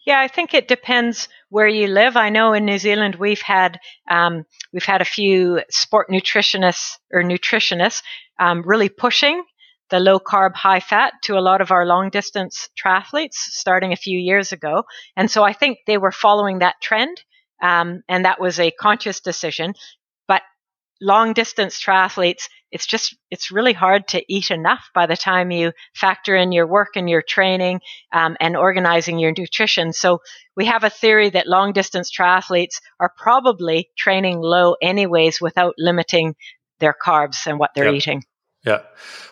[0.06, 2.18] Yeah, I think it depends where you live.
[2.18, 7.22] I know in New Zealand we've had um, we've had a few sport nutritionists or
[7.22, 8.02] nutritionists
[8.40, 9.44] um, really pushing
[9.90, 13.98] the low carb, high fat to a lot of our long distance triathletes starting a
[13.98, 14.84] few years ago.
[15.16, 17.22] And so I think they were following that trend.
[17.62, 19.74] Um, and that was a conscious decision
[21.02, 25.72] long distance triathletes, it's just, it's really hard to eat enough by the time you
[25.96, 27.82] factor in your work and your training
[28.12, 29.92] um, and organizing your nutrition.
[29.92, 30.20] So
[30.56, 36.36] we have a theory that long distance triathletes are probably training low anyways without limiting
[36.80, 37.96] their carbs and what they're yep.
[37.96, 38.24] eating.
[38.66, 38.80] Yeah.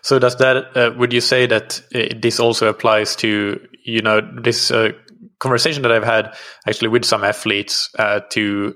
[0.02, 4.22] So does that, uh, would you say that uh, this also applies to, you know,
[4.22, 4.92] this uh,
[5.40, 6.36] conversation that I've had
[6.68, 8.76] actually with some athletes uh, to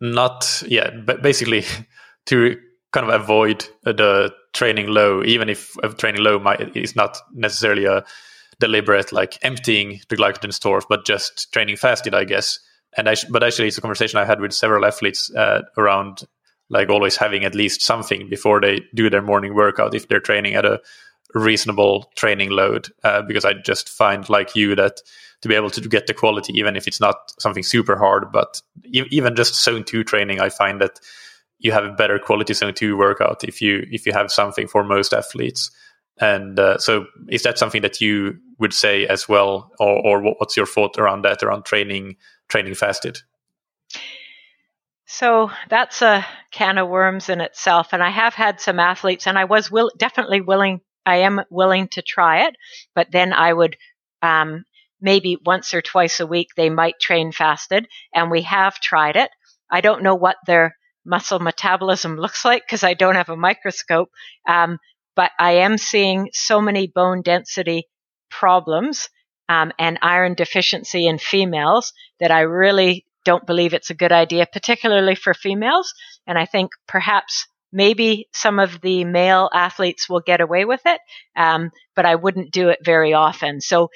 [0.00, 1.64] not, yeah, but basically
[2.28, 2.56] to
[2.92, 7.84] kind of avoid the training low, even if a training low might, is not necessarily
[7.84, 8.04] a
[8.60, 12.58] deliberate like emptying the glycogen stores, but just training fasted, I guess.
[12.96, 16.22] And I, but actually, it's a conversation I had with several athletes uh, around
[16.70, 20.54] like always having at least something before they do their morning workout if they're training
[20.54, 20.80] at a
[21.34, 22.88] reasonable training load.
[23.04, 25.00] Uh, because I just find like you that
[25.42, 28.60] to be able to get the quality, even if it's not something super hard, but
[28.84, 30.98] e- even just zone two training, I find that
[31.58, 34.84] you have a better quality zone two workout if you if you have something for
[34.84, 35.70] most athletes.
[36.20, 40.56] And uh, so, is that something that you would say as well, or, or what's
[40.56, 42.16] your thought around that, around training
[42.48, 43.18] training fasted?
[45.06, 47.92] So that's a can of worms in itself.
[47.92, 50.80] And I have had some athletes, and I was will, definitely willing.
[51.06, 52.56] I am willing to try it,
[52.94, 53.76] but then I would
[54.20, 54.64] um,
[55.00, 59.30] maybe once or twice a week they might train fasted, and we have tried it.
[59.70, 60.76] I don't know what their
[61.08, 64.10] muscle metabolism looks like because I don't have a microscope,
[64.46, 64.78] um,
[65.16, 67.88] but I am seeing so many bone density
[68.30, 69.08] problems
[69.48, 74.46] um, and iron deficiency in females that I really don't believe it's a good idea,
[74.46, 75.92] particularly for females.
[76.26, 81.00] And I think perhaps maybe some of the male athletes will get away with it,
[81.36, 83.60] um, but I wouldn't do it very often.
[83.60, 83.88] So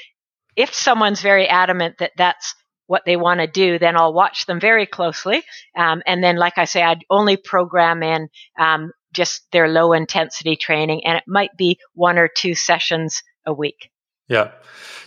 [0.57, 2.55] if someone's very adamant that that's
[2.87, 5.43] what they want to do, then I'll watch them very closely.
[5.76, 8.28] Um, and then, like I say, I'd only program in
[8.59, 13.53] um, just their low intensity training, and it might be one or two sessions a
[13.53, 13.91] week.
[14.28, 14.53] Yeah,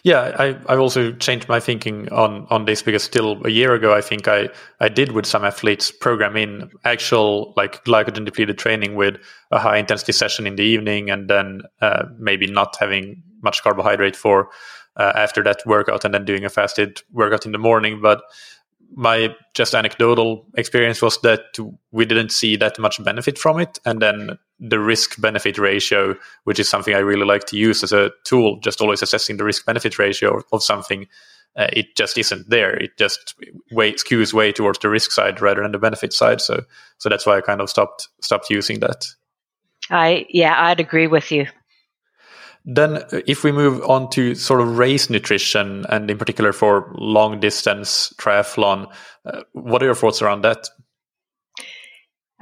[0.03, 0.35] yeah.
[0.37, 4.01] I I've also changed my thinking on on this because still a year ago, I
[4.01, 4.49] think I
[4.79, 9.15] I did with some athletes program in actual like glycogen depleted training with
[9.51, 14.15] a high intensity session in the evening, and then uh, maybe not having much carbohydrate
[14.15, 14.49] for
[14.97, 18.21] uh, after that workout, and then doing a fasted workout in the morning, but
[18.95, 21.57] my just anecdotal experience was that
[21.91, 23.79] we didn't see that much benefit from it.
[23.83, 26.15] And then the risk benefit ratio
[26.45, 29.43] which is something i really like to use as a tool just always assessing the
[29.43, 31.05] risk benefit ratio of something
[31.57, 32.75] uh, it just isn't there.
[32.75, 33.35] It just
[33.71, 36.41] way skews way towards the risk side rather than the benefit side.
[36.41, 36.63] So
[36.97, 39.05] so that's why i kind of stopped stopped using that.
[39.89, 41.45] I yeah i'd agree with you
[42.65, 46.91] then, uh, if we move on to sort of race nutrition, and in particular for
[46.95, 48.91] long distance triathlon,
[49.25, 50.67] uh, what are your thoughts around that?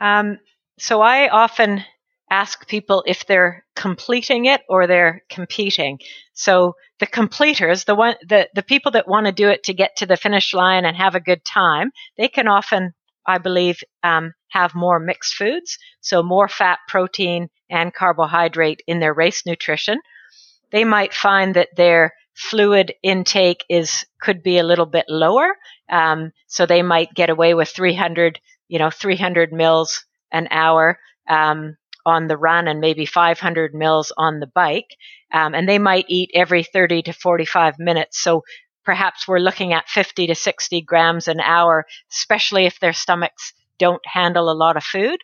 [0.01, 0.39] Um,
[0.79, 1.83] so, I often
[2.31, 5.99] ask people if they're completing it or they're competing.
[6.33, 9.97] So, the completers, the one, the, the people that want to do it to get
[9.97, 12.93] to the finish line and have a good time, they can often,
[13.27, 19.13] I believe, um, have more mixed foods, so more fat, protein, and carbohydrate in their
[19.13, 19.99] race nutrition
[20.73, 25.55] they might find that their fluid intake is could be a little bit lower.
[25.89, 30.97] Um, so they might get away with 300, you know, 300 mils an hour
[31.29, 34.97] um, on the run and maybe 500 mils on the bike.
[35.31, 38.19] Um, and they might eat every 30 to 45 minutes.
[38.19, 38.43] So
[38.83, 44.01] perhaps we're looking at 50 to 60 grams an hour, especially if their stomachs don't
[44.05, 45.19] handle a lot of food.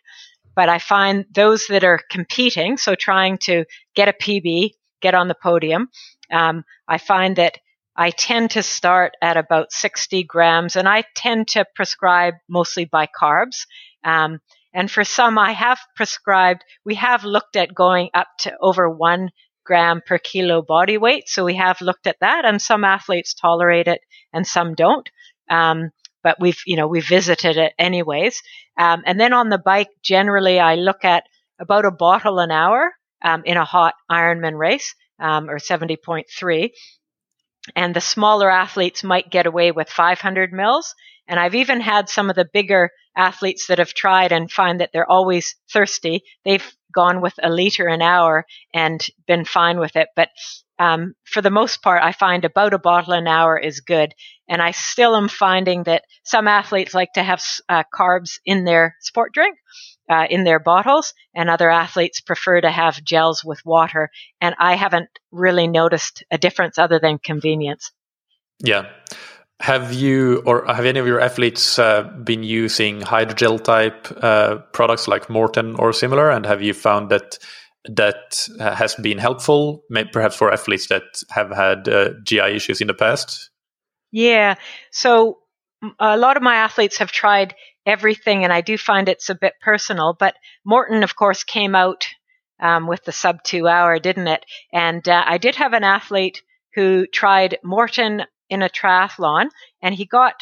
[0.54, 5.28] But I find those that are competing, so trying to get a PB get on
[5.28, 5.88] the podium.
[6.30, 7.58] Um, I find that
[7.96, 13.06] I tend to start at about 60 grams, and I tend to prescribe mostly by
[13.06, 13.66] carbs.
[14.04, 14.40] Um,
[14.72, 19.30] and for some, I have prescribed, we have looked at going up to over one
[19.64, 21.28] gram per kilo body weight.
[21.28, 24.00] So we have looked at that, and some athletes tolerate it
[24.32, 25.08] and some don't.
[25.50, 25.90] Um,
[26.22, 28.40] but we've, you know, we visited it anyways.
[28.78, 31.24] Um, and then on the bike, generally, I look at
[31.58, 32.92] about a bottle an hour
[33.22, 36.70] um, in a hot Ironman race um, or 70.3.
[37.76, 40.94] And the smaller athletes might get away with 500 mils.
[41.28, 44.90] And I've even had some of the bigger athletes that have tried and find that
[44.92, 46.22] they're always thirsty.
[46.44, 46.64] They've
[46.94, 50.08] gone with a liter an hour and been fine with it.
[50.16, 50.28] But
[50.78, 54.14] um, for the most part, I find about a bottle an hour is good.
[54.48, 58.96] And I still am finding that some athletes like to have uh, carbs in their
[59.00, 59.56] sport drink
[60.10, 64.10] uh, in their bottles, and other athletes prefer to have gels with water.
[64.40, 67.92] And I haven't really noticed a difference other than convenience.
[68.58, 68.90] Yeah.
[69.60, 75.06] Have you or have any of your athletes uh, been using hydrogel type uh, products
[75.06, 76.30] like Maurten or similar?
[76.30, 77.38] And have you found that
[77.84, 82.94] that has been helpful, perhaps for athletes that have had uh, GI issues in the
[82.94, 83.50] past?
[84.10, 84.54] Yeah.
[84.90, 85.38] So
[85.98, 87.54] a lot of my athletes have tried
[87.86, 90.16] everything, and I do find it's a bit personal.
[90.18, 90.34] But
[90.66, 92.06] Maurten, of course, came out
[92.60, 94.44] um, with the sub two hour, didn't it?
[94.72, 96.42] And uh, I did have an athlete
[96.74, 99.48] who tried Maurten in a triathlon,
[99.80, 100.34] and he got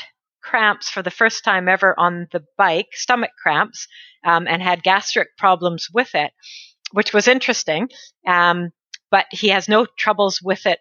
[0.42, 3.86] cramps for the first time ever on the bike, stomach cramps,
[4.24, 6.32] um, and had gastric problems with it,
[6.92, 7.88] which was interesting.
[8.26, 8.72] Um,
[9.10, 10.80] but he has no troubles with it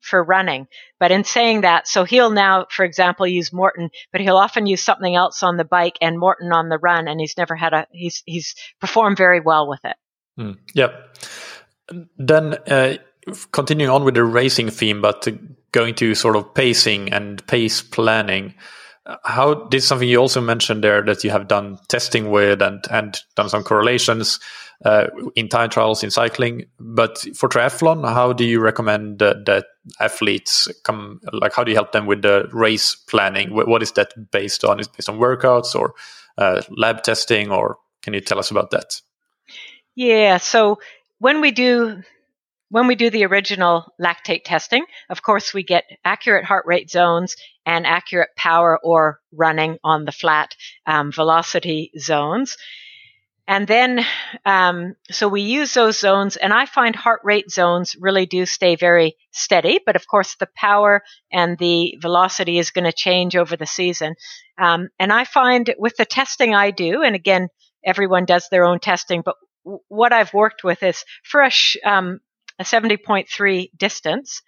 [0.00, 0.68] for running.
[1.00, 4.82] But in saying that, so he'll now, for example, use Maurten, but he'll often use
[4.82, 7.86] something else on the bike and Maurten on the run, and he's never had a
[7.90, 9.96] he's he's performed very well with it.
[10.38, 11.16] Mm, yep.
[12.18, 12.96] Then uh,
[13.52, 15.26] continuing on with the racing theme, but
[15.72, 18.54] going to sort of pacing and pace planning.
[19.24, 22.84] how this is something you also mentioned there that you have done testing with and
[22.90, 24.40] and done some correlations
[24.84, 26.66] uh, in time trials in cycling.
[26.78, 29.64] But for triathlon, how do you recommend that
[30.00, 31.20] athletes come?
[31.32, 33.54] Like, how do you help them with the race planning?
[33.54, 34.80] What is that based on?
[34.80, 35.94] Is based on workouts or
[36.38, 39.00] uh, lab testing, or can you tell us about that?
[39.94, 40.38] Yeah.
[40.38, 40.78] So
[41.18, 42.02] when we do
[42.68, 47.36] when we do the original lactate testing, of course, we get accurate heart rate zones
[47.64, 50.54] and accurate power or running on the flat
[50.86, 52.56] um, velocity zones.
[53.48, 54.04] And then,
[54.44, 58.74] um, so we use those zones, and I find heart rate zones really do stay
[58.74, 59.78] very steady.
[59.86, 64.16] But of course, the power and the velocity is going to change over the season.
[64.58, 67.46] Um, and I find with the testing I do, and again,
[67.84, 72.20] everyone does their own testing, but what I've worked with is for a, sh- um,
[72.58, 74.42] a 70.3 distance,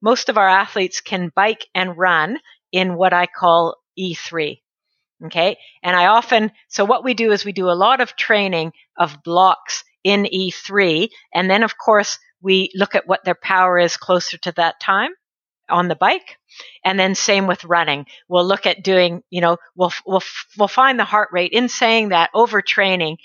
[0.00, 2.38] most of our athletes can bike and run
[2.72, 4.60] in what I call E3.
[5.26, 5.56] Okay.
[5.82, 9.22] And I often, so what we do is we do a lot of training of
[9.22, 11.08] blocks in E3.
[11.32, 15.10] And then, of course, we look at what their power is closer to that time
[15.68, 16.38] on the bike.
[16.84, 18.06] And then same with running.
[18.28, 20.22] We'll look at doing, you know, we'll, we'll,
[20.58, 23.16] we'll find the heart rate in saying that overtraining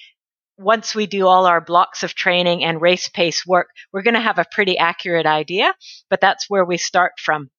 [0.57, 4.19] once we do all our blocks of training and race pace work, we're going to
[4.19, 5.73] have a pretty accurate idea,
[6.09, 7.49] but that's where we start from.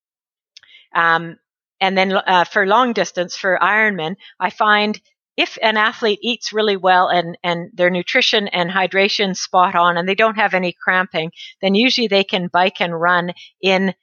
[0.95, 1.37] Um,
[1.81, 5.01] and then uh, for long distance, for Ironman, I find
[5.37, 10.09] if an athlete eats really well and, and their nutrition and hydration spot on and
[10.09, 11.31] they don't have any cramping,
[11.63, 13.33] then usually they can bike and run
[13.63, 13.95] in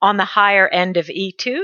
[0.00, 1.60] on the higher end of E2.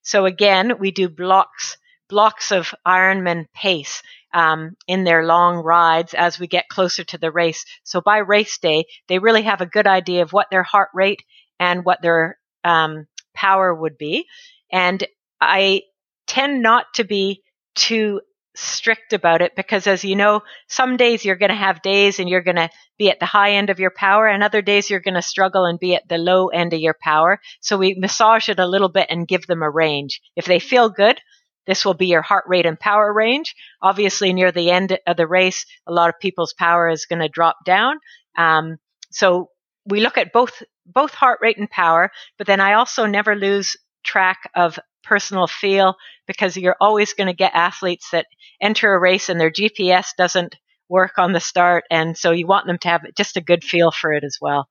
[0.00, 1.76] So again, we do blocks
[2.08, 4.02] blocks of Ironman pace
[4.34, 7.64] um, in their long rides as we get closer to the race.
[7.84, 11.22] So by race day, they really have a good idea of what their heart rate
[11.58, 14.26] and what their um, power would be.
[14.70, 15.04] And
[15.40, 15.82] I
[16.26, 17.42] tend not to be
[17.74, 18.20] too
[18.54, 22.28] strict about it because as you know, some days you're going to have days and
[22.28, 25.00] you're going to be at the high end of your power and other days you're
[25.00, 27.40] going to struggle and be at the low end of your power.
[27.60, 30.20] So we massage it a little bit and give them a range.
[30.36, 31.18] If they feel good,
[31.66, 33.54] this will be your heart rate and power range.
[33.80, 37.28] Obviously, near the end of the race, a lot of people's power is going to
[37.28, 37.98] drop down.
[38.36, 38.78] Um,
[39.10, 39.50] so
[39.86, 43.76] we look at both both heart rate and power, but then I also never lose
[44.04, 45.94] track of personal feel
[46.26, 48.26] because you're always going to get athletes that
[48.60, 50.56] enter a race and their GPS doesn't
[50.88, 53.90] work on the start, and so you want them to have just a good feel
[53.90, 54.68] for it as well.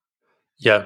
[0.60, 0.86] Yeah.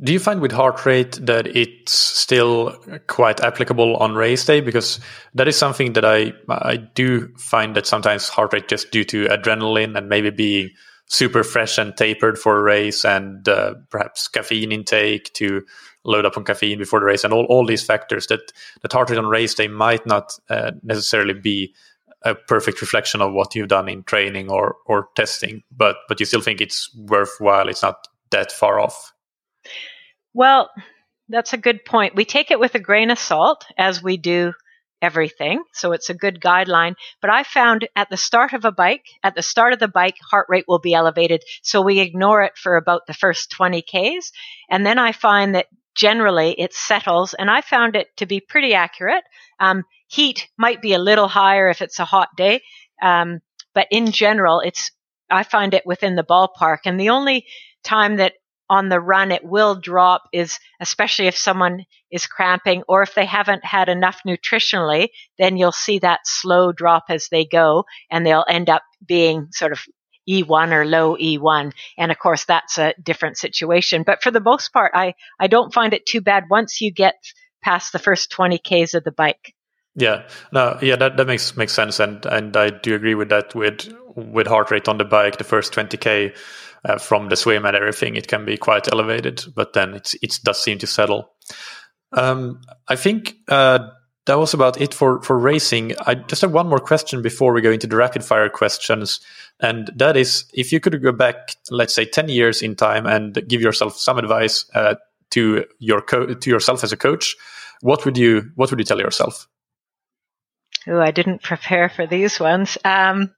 [0.00, 2.76] Do you find with heart rate that it's still
[3.08, 4.60] quite applicable on race day?
[4.60, 5.00] Because
[5.34, 9.26] that is something that I I do find that sometimes heart rate just due to
[9.26, 10.70] adrenaline and maybe being
[11.06, 15.64] super fresh and tapered for a race and uh, perhaps caffeine intake to
[16.04, 19.10] load up on caffeine before the race and all, all these factors that that heart
[19.10, 21.74] rate on race day might not uh, necessarily be
[22.22, 26.26] a perfect reflection of what you've done in training or or testing but but you
[26.26, 29.12] still think it's worthwhile it's not that far off
[30.38, 30.70] well,
[31.28, 32.14] that's a good point.
[32.14, 34.52] We take it with a grain of salt as we do
[35.02, 35.64] everything.
[35.72, 36.94] So it's a good guideline.
[37.20, 40.14] But I found at the start of a bike, at the start of the bike,
[40.30, 41.42] heart rate will be elevated.
[41.62, 44.30] So we ignore it for about the first 20 Ks.
[44.70, 45.66] And then I find that
[45.96, 47.34] generally it settles.
[47.34, 49.24] And I found it to be pretty accurate.
[49.58, 52.62] Um, heat might be a little higher if it's a hot day.
[53.02, 53.40] Um,
[53.74, 54.92] but in general, it's,
[55.28, 56.78] I find it within the ballpark.
[56.84, 57.44] And the only
[57.82, 58.34] time that
[58.70, 63.26] on the run it will drop is especially if someone is cramping or if they
[63.26, 65.08] haven't had enough nutritionally,
[65.38, 69.72] then you'll see that slow drop as they go and they'll end up being sort
[69.72, 69.80] of
[70.28, 71.72] E1 or low E1.
[71.96, 74.02] And of course, that's a different situation.
[74.04, 77.14] But for the most part, I, I don't find it too bad once you get
[77.62, 79.54] past the first 20 Ks of the bike.
[79.94, 83.52] Yeah, no, yeah, that, that makes makes sense, and and I do agree with that.
[83.56, 86.34] With with heart rate on the bike, the first twenty k
[86.84, 90.38] uh, from the swim and everything, it can be quite elevated, but then it's, it
[90.42, 91.30] does seem to settle.
[92.12, 93.88] Um, I think uh,
[94.26, 95.94] that was about it for, for racing.
[96.06, 99.20] I just have one more question before we go into the rapid fire questions.
[99.60, 103.42] And that is if you could go back, let's say 10 years in time and
[103.48, 104.96] give yourself some advice uh,
[105.30, 107.36] to your co- to yourself as a coach,
[107.80, 109.46] what would you what would you tell yourself?
[110.86, 112.78] Oh, I didn't prepare for these ones.
[112.84, 113.34] Um,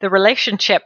[0.00, 0.82] the relationship,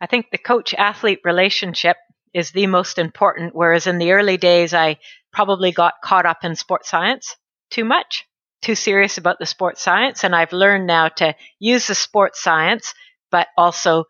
[0.00, 1.96] I think the coach athlete relationship
[2.34, 3.54] is the most important.
[3.54, 4.98] Whereas in the early days, I
[5.32, 7.36] probably got caught up in sports science
[7.70, 8.24] too much,
[8.62, 10.24] too serious about the sports science.
[10.24, 12.94] And I've learned now to use the sports science,
[13.30, 14.04] but also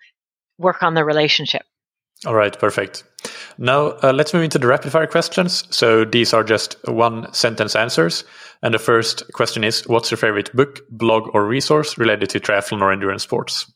[0.59, 1.63] work on the relationship.
[2.25, 3.05] All right, perfect.
[3.59, 5.65] Now uh, let's move into the rapid fire questions.
[5.71, 8.25] So these are just one sentence answers.
[8.63, 12.81] And the first question is What's your favorite book, blog, or resource related to triathlon
[12.81, 13.71] or endurance sports?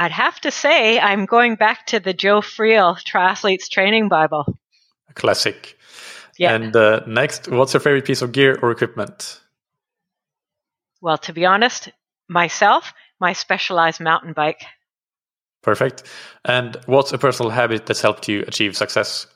[0.00, 4.46] I'd have to say I'm going back to the Joe Friel Triathletes Training Bible.
[5.10, 5.76] A classic.
[6.38, 6.54] Yeah.
[6.54, 9.38] And uh, next, what's your favorite piece of gear or equipment?
[11.02, 11.90] Well, to be honest,
[12.28, 14.62] myself, my specialized mountain bike.
[15.60, 16.04] Perfect.
[16.46, 19.26] And what's a personal habit that's helped you achieve success?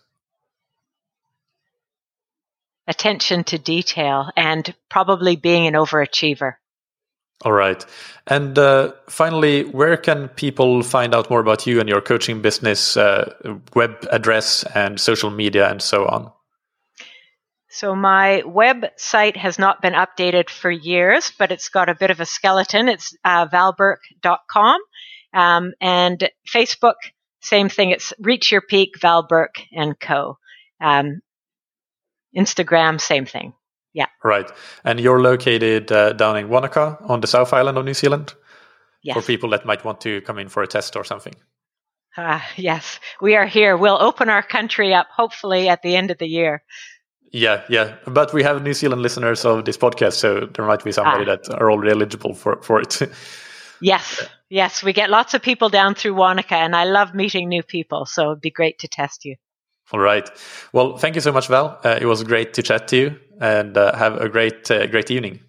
[2.86, 6.54] Attention to detail and probably being an overachiever.
[7.42, 7.84] All right.
[8.26, 12.96] And uh, finally, where can people find out more about you and your coaching business,
[12.96, 13.34] uh,
[13.74, 16.32] web address, and social media, and so on?
[17.68, 22.20] So, my website has not been updated for years, but it's got a bit of
[22.20, 22.88] a skeleton.
[22.88, 24.80] It's uh, valburke.com.
[25.34, 26.94] Um, and Facebook,
[27.42, 27.90] same thing.
[27.90, 30.38] It's Reach Your Peak, Val Burke and Co.
[30.80, 31.20] Um,
[32.36, 33.54] Instagram, same thing.
[33.94, 34.06] Yeah.
[34.22, 34.50] Right.
[34.84, 38.34] And you're located uh, down in Wanaka on the South Island of New Zealand?
[39.02, 39.16] Yes.
[39.16, 41.34] For people that might want to come in for a test or something.
[42.16, 43.76] Uh, yes, we are here.
[43.76, 46.62] We'll open our country up hopefully at the end of the year.
[47.32, 47.96] Yeah, yeah.
[48.06, 51.36] But we have New Zealand listeners of this podcast, so there might be somebody ah.
[51.36, 53.02] that are already eligible for, for it.
[53.80, 54.84] yes, yes.
[54.84, 58.30] We get lots of people down through Wanaka, and I love meeting new people, so
[58.30, 59.34] it'd be great to test you.
[59.92, 60.30] All right.
[60.72, 61.80] Well, thank you so much, Val.
[61.84, 65.10] Uh, it was great to chat to you, and uh, have a great, uh, great
[65.10, 65.40] evening.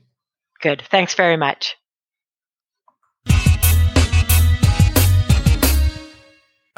[0.62, 0.84] Good.
[0.90, 1.76] Thanks very much.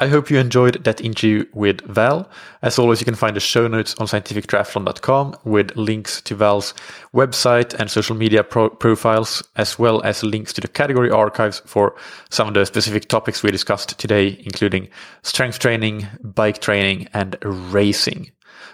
[0.00, 2.30] I hope you enjoyed that interview with Val.
[2.62, 6.72] As always, you can find the show notes on scientifictriathlon.com with links to Val's
[7.12, 11.96] website and social media pro- profiles, as well as links to the category archives for
[12.30, 14.88] some of the specific topics we discussed today, including
[15.22, 18.30] strength training, bike training, and racing.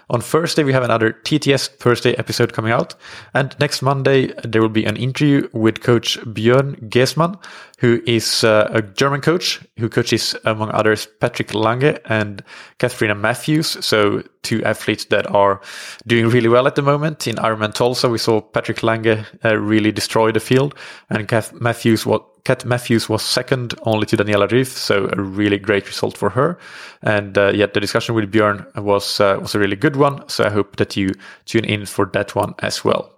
[0.09, 2.95] On Thursday, we have another TTS Thursday episode coming out.
[3.33, 7.41] And next Monday, there will be an interview with coach Björn Geesmann,
[7.79, 12.43] who is uh, a German coach who coaches, among others, Patrick Lange and
[12.79, 13.83] Katharina Matthews.
[13.85, 15.59] So two athletes that are
[16.05, 17.27] doing really well at the moment.
[17.27, 20.75] In Ironman Tulsa, we saw Patrick Lange uh, really destroy the field
[21.09, 25.57] and Kath Matthews what Kat Matthews was second only to Daniela Ryf, so a really
[25.57, 26.57] great result for her.
[27.01, 30.29] And uh, yet the discussion with Björn was uh, was a really good one.
[30.29, 31.11] So I hope that you
[31.45, 33.14] tune in for that one as well.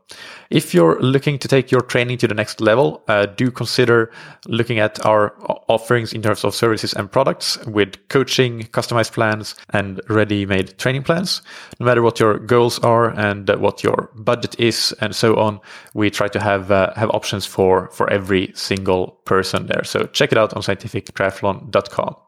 [0.49, 4.11] If you're looking to take your training to the next level, uh, do consider
[4.47, 5.35] looking at our
[5.67, 11.41] offerings in terms of services and products with coaching, customized plans, and ready-made training plans.
[11.79, 15.59] No matter what your goals are and what your budget is, and so on,
[15.93, 19.83] we try to have uh, have options for for every single person there.
[19.83, 22.26] So check it out on scientifictriathlon.com.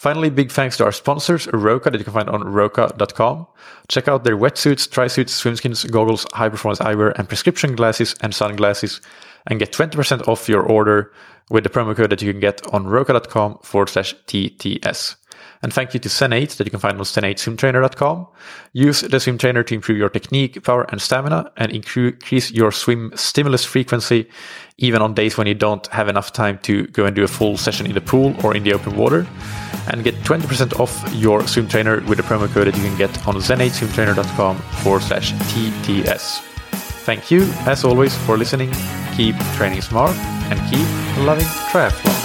[0.00, 3.46] Finally, big thanks to our sponsors, Roka, that you can find on roka.com.
[3.88, 9.02] Check out their wetsuits, tri-suits, swimskins, goggles, high-performance eyewear, and prescription glasses and sunglasses,
[9.46, 11.12] and get 20% off your order
[11.50, 15.16] with the promo code that you can get on roka.com forward slash TTS.
[15.62, 18.26] And thank you to Zen8 that you can find on zen8swimtrainer.com.
[18.72, 23.12] Use the swim trainer to improve your technique, power, and stamina and increase your swim
[23.14, 24.28] stimulus frequency,
[24.78, 27.58] even on days when you don't have enough time to go and do a full
[27.58, 29.26] session in the pool or in the open water.
[29.88, 33.10] And get 20% off your swim trainer with the promo code that you can get
[33.28, 36.40] on zen8swimtrainer.com forward slash TTS.
[37.04, 38.72] Thank you, as always, for listening.
[39.16, 40.14] Keep training smart
[40.50, 40.86] and keep
[41.26, 42.19] loving triathlon.